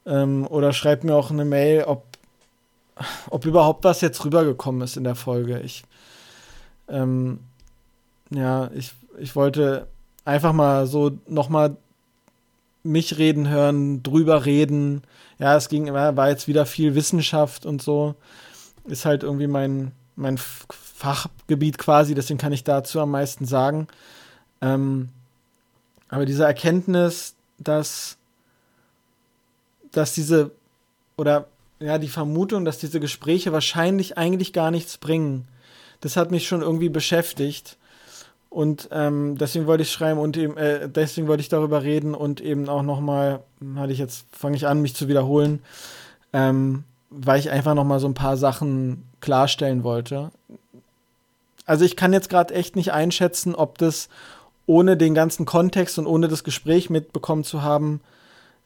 [0.05, 2.03] ähm, oder schreibt mir auch eine Mail, ob
[3.29, 5.59] ob überhaupt was jetzt rübergekommen ist in der Folge.
[5.59, 5.83] Ich,
[6.87, 7.39] ähm,
[8.29, 9.87] ja, ich, ich wollte
[10.25, 11.77] einfach mal so nochmal
[12.83, 15.03] mich reden hören, drüber reden.
[15.39, 18.15] Ja, es ging, war jetzt wieder viel Wissenschaft und so.
[18.85, 23.87] Ist halt irgendwie mein, mein Fachgebiet quasi, deswegen kann ich dazu am meisten sagen.
[24.61, 25.09] Ähm,
[26.09, 28.17] aber diese Erkenntnis, dass,
[29.91, 30.51] dass diese,
[31.17, 31.47] oder
[31.79, 35.47] ja, die Vermutung, dass diese Gespräche wahrscheinlich eigentlich gar nichts bringen.
[35.99, 37.77] Das hat mich schon irgendwie beschäftigt.
[38.57, 42.41] Und ähm, deswegen wollte ich schreiben und eben, äh, deswegen wollte ich darüber reden und
[42.41, 43.41] eben auch nochmal,
[43.75, 45.61] hatte ich jetzt, fange ich an, mich zu wiederholen,
[46.33, 50.31] ähm, weil ich einfach nochmal so ein paar Sachen klarstellen wollte.
[51.67, 54.09] Also ich kann jetzt gerade echt nicht einschätzen, ob das
[54.65, 58.01] ohne den ganzen Kontext und ohne das Gespräch mitbekommen zu haben,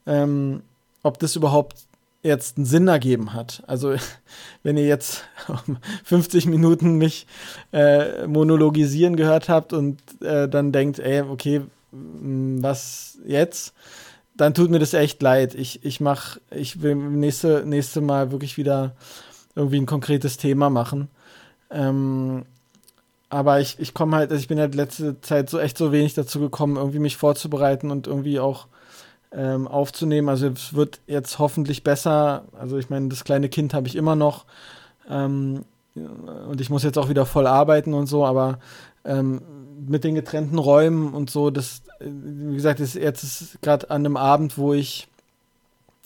[0.08, 0.64] ähm,
[1.04, 1.76] ob das überhaupt
[2.24, 3.64] jetzt einen Sinn ergeben hat.
[3.68, 3.96] Also
[4.64, 5.24] wenn ihr jetzt
[6.04, 7.28] 50 Minuten mich
[7.72, 11.62] äh, monologisieren gehört habt und äh, dann denkt, ey, okay,
[11.92, 13.74] was jetzt?
[14.36, 15.56] Dann tut mir das echt leid.
[15.56, 18.96] Ich, ich mach, ich will nächste, nächste Mal wirklich wieder
[19.56, 21.10] irgendwie ein konkretes Thema machen.
[21.70, 22.46] Ähm,
[23.30, 26.14] aber ich, ich komme halt, also ich bin halt letzte Zeit so echt so wenig
[26.14, 28.68] dazu gekommen, irgendwie mich vorzubereiten und irgendwie auch
[29.34, 30.30] ähm, aufzunehmen.
[30.30, 32.46] Also es wird jetzt hoffentlich besser.
[32.58, 34.46] Also ich meine, das kleine Kind habe ich immer noch.
[35.10, 35.66] Ähm,
[35.96, 38.60] und ich muss jetzt auch wieder voll arbeiten und so, aber
[39.04, 39.42] ähm,
[39.88, 44.16] mit den getrennten Räumen und so, das, wie gesagt, ist jetzt ist gerade an einem
[44.16, 45.08] Abend, wo ich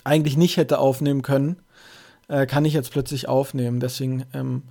[0.03, 1.57] eigentlich nicht hätte aufnehmen können,
[2.27, 3.79] äh, kann ich jetzt plötzlich aufnehmen.
[3.79, 4.63] Deswegen ähm,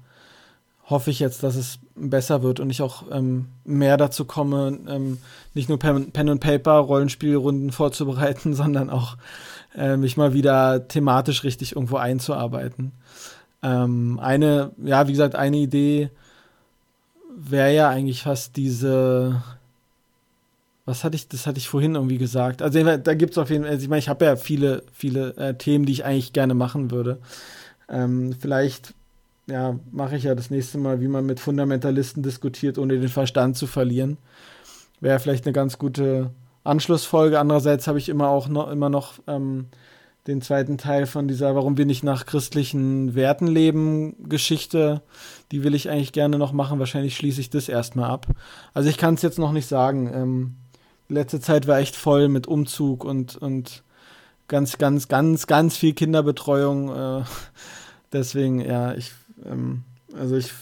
[0.89, 5.19] hoffe ich jetzt, dass es besser wird und ich auch ähm, mehr dazu komme, ähm,
[5.55, 9.17] nicht nur Pen, and Paper Rollenspielrunden vorzubereiten, sondern auch
[9.77, 12.93] äh, mich mal wieder thematisch richtig irgendwo einzuarbeiten.
[13.63, 16.11] Ähm, eine, ja, wie gesagt, eine Idee
[17.37, 19.43] wäre ja eigentlich fast diese,
[20.85, 22.63] was hatte ich, das hatte ich vorhin irgendwie gesagt.
[22.63, 25.37] Also da gibt es auf jeden Fall, also ich meine, ich habe ja viele, viele
[25.37, 27.19] äh, Themen, die ich eigentlich gerne machen würde.
[27.89, 28.95] Ähm, vielleicht
[29.47, 33.57] ja, mache ich ja das nächste Mal, wie man mit Fundamentalisten diskutiert, ohne den Verstand
[33.57, 34.19] zu verlieren.
[35.01, 36.31] Wäre vielleicht eine ganz gute
[36.65, 37.39] Anschlussfolge.
[37.39, 39.67] Andererseits habe ich immer auch noch, immer noch ähm,
[40.27, 45.03] den zweiten Teil von dieser Warum wir nicht nach christlichen Werten leben Geschichte.
[45.53, 46.79] Die will ich eigentlich gerne noch machen.
[46.79, 48.27] Wahrscheinlich schließe ich das erstmal ab.
[48.73, 50.11] Also ich kann es jetzt noch nicht sagen.
[50.15, 50.57] Ähm,
[51.09, 53.83] letzte Zeit war echt voll mit Umzug und, und
[54.49, 56.89] ganz, ganz, ganz, ganz viel Kinderbetreuung.
[56.89, 57.25] Äh,
[58.13, 59.13] deswegen, ja, ich
[59.45, 59.83] ähm,
[60.19, 60.53] also ich,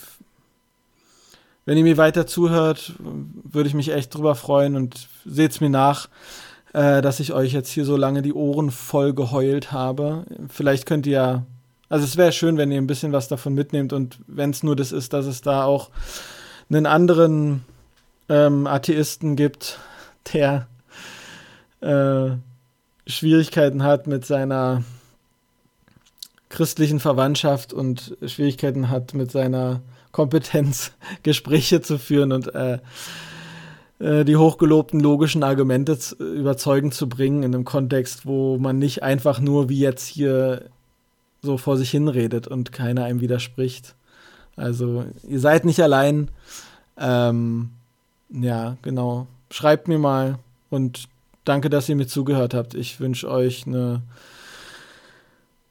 [1.65, 5.71] wenn ihr mir weiter zuhört, würde ich mich echt drüber freuen und seht es mir
[5.71, 6.09] nach.
[6.73, 10.25] äh, dass ich euch jetzt hier so lange die Ohren voll geheult habe.
[10.49, 11.47] Vielleicht könnt ihr ja,
[11.89, 14.77] also es wäre schön, wenn ihr ein bisschen was davon mitnehmt und wenn es nur
[14.77, 15.91] das ist, dass es da auch
[16.71, 17.65] einen anderen
[18.29, 19.79] ähm, Atheisten gibt,
[20.33, 20.67] der
[21.81, 22.31] äh,
[23.07, 24.85] Schwierigkeiten hat mit seiner
[26.53, 29.81] christlichen Verwandtschaft und Schwierigkeiten hat mit seiner
[30.13, 30.93] Kompetenz,
[31.23, 32.79] Gespräche zu führen und äh,
[33.99, 39.41] äh, die hochgelobten logischen Argumente überzeugend zu bringen in einem Kontext, wo man nicht einfach
[39.41, 40.67] nur wie jetzt hier
[41.41, 43.95] so vor sich hinredet und keiner einem widerspricht.
[44.55, 46.31] Also ihr seid nicht allein.
[46.99, 47.71] Ähm,
[48.29, 49.27] ja, genau.
[49.51, 50.39] Schreibt mir mal
[50.69, 51.09] und
[51.45, 52.75] danke, dass ihr mir zugehört habt.
[52.75, 54.03] Ich wünsche euch eine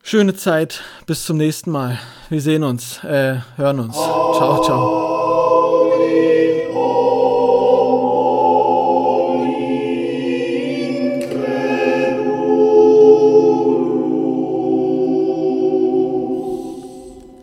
[0.03, 0.81] schöne Zeit.
[1.05, 1.99] Bis zum nächsten Mal.
[2.29, 3.95] Wir sehen uns, äh, hören uns.
[3.95, 5.10] Ciao, ciao.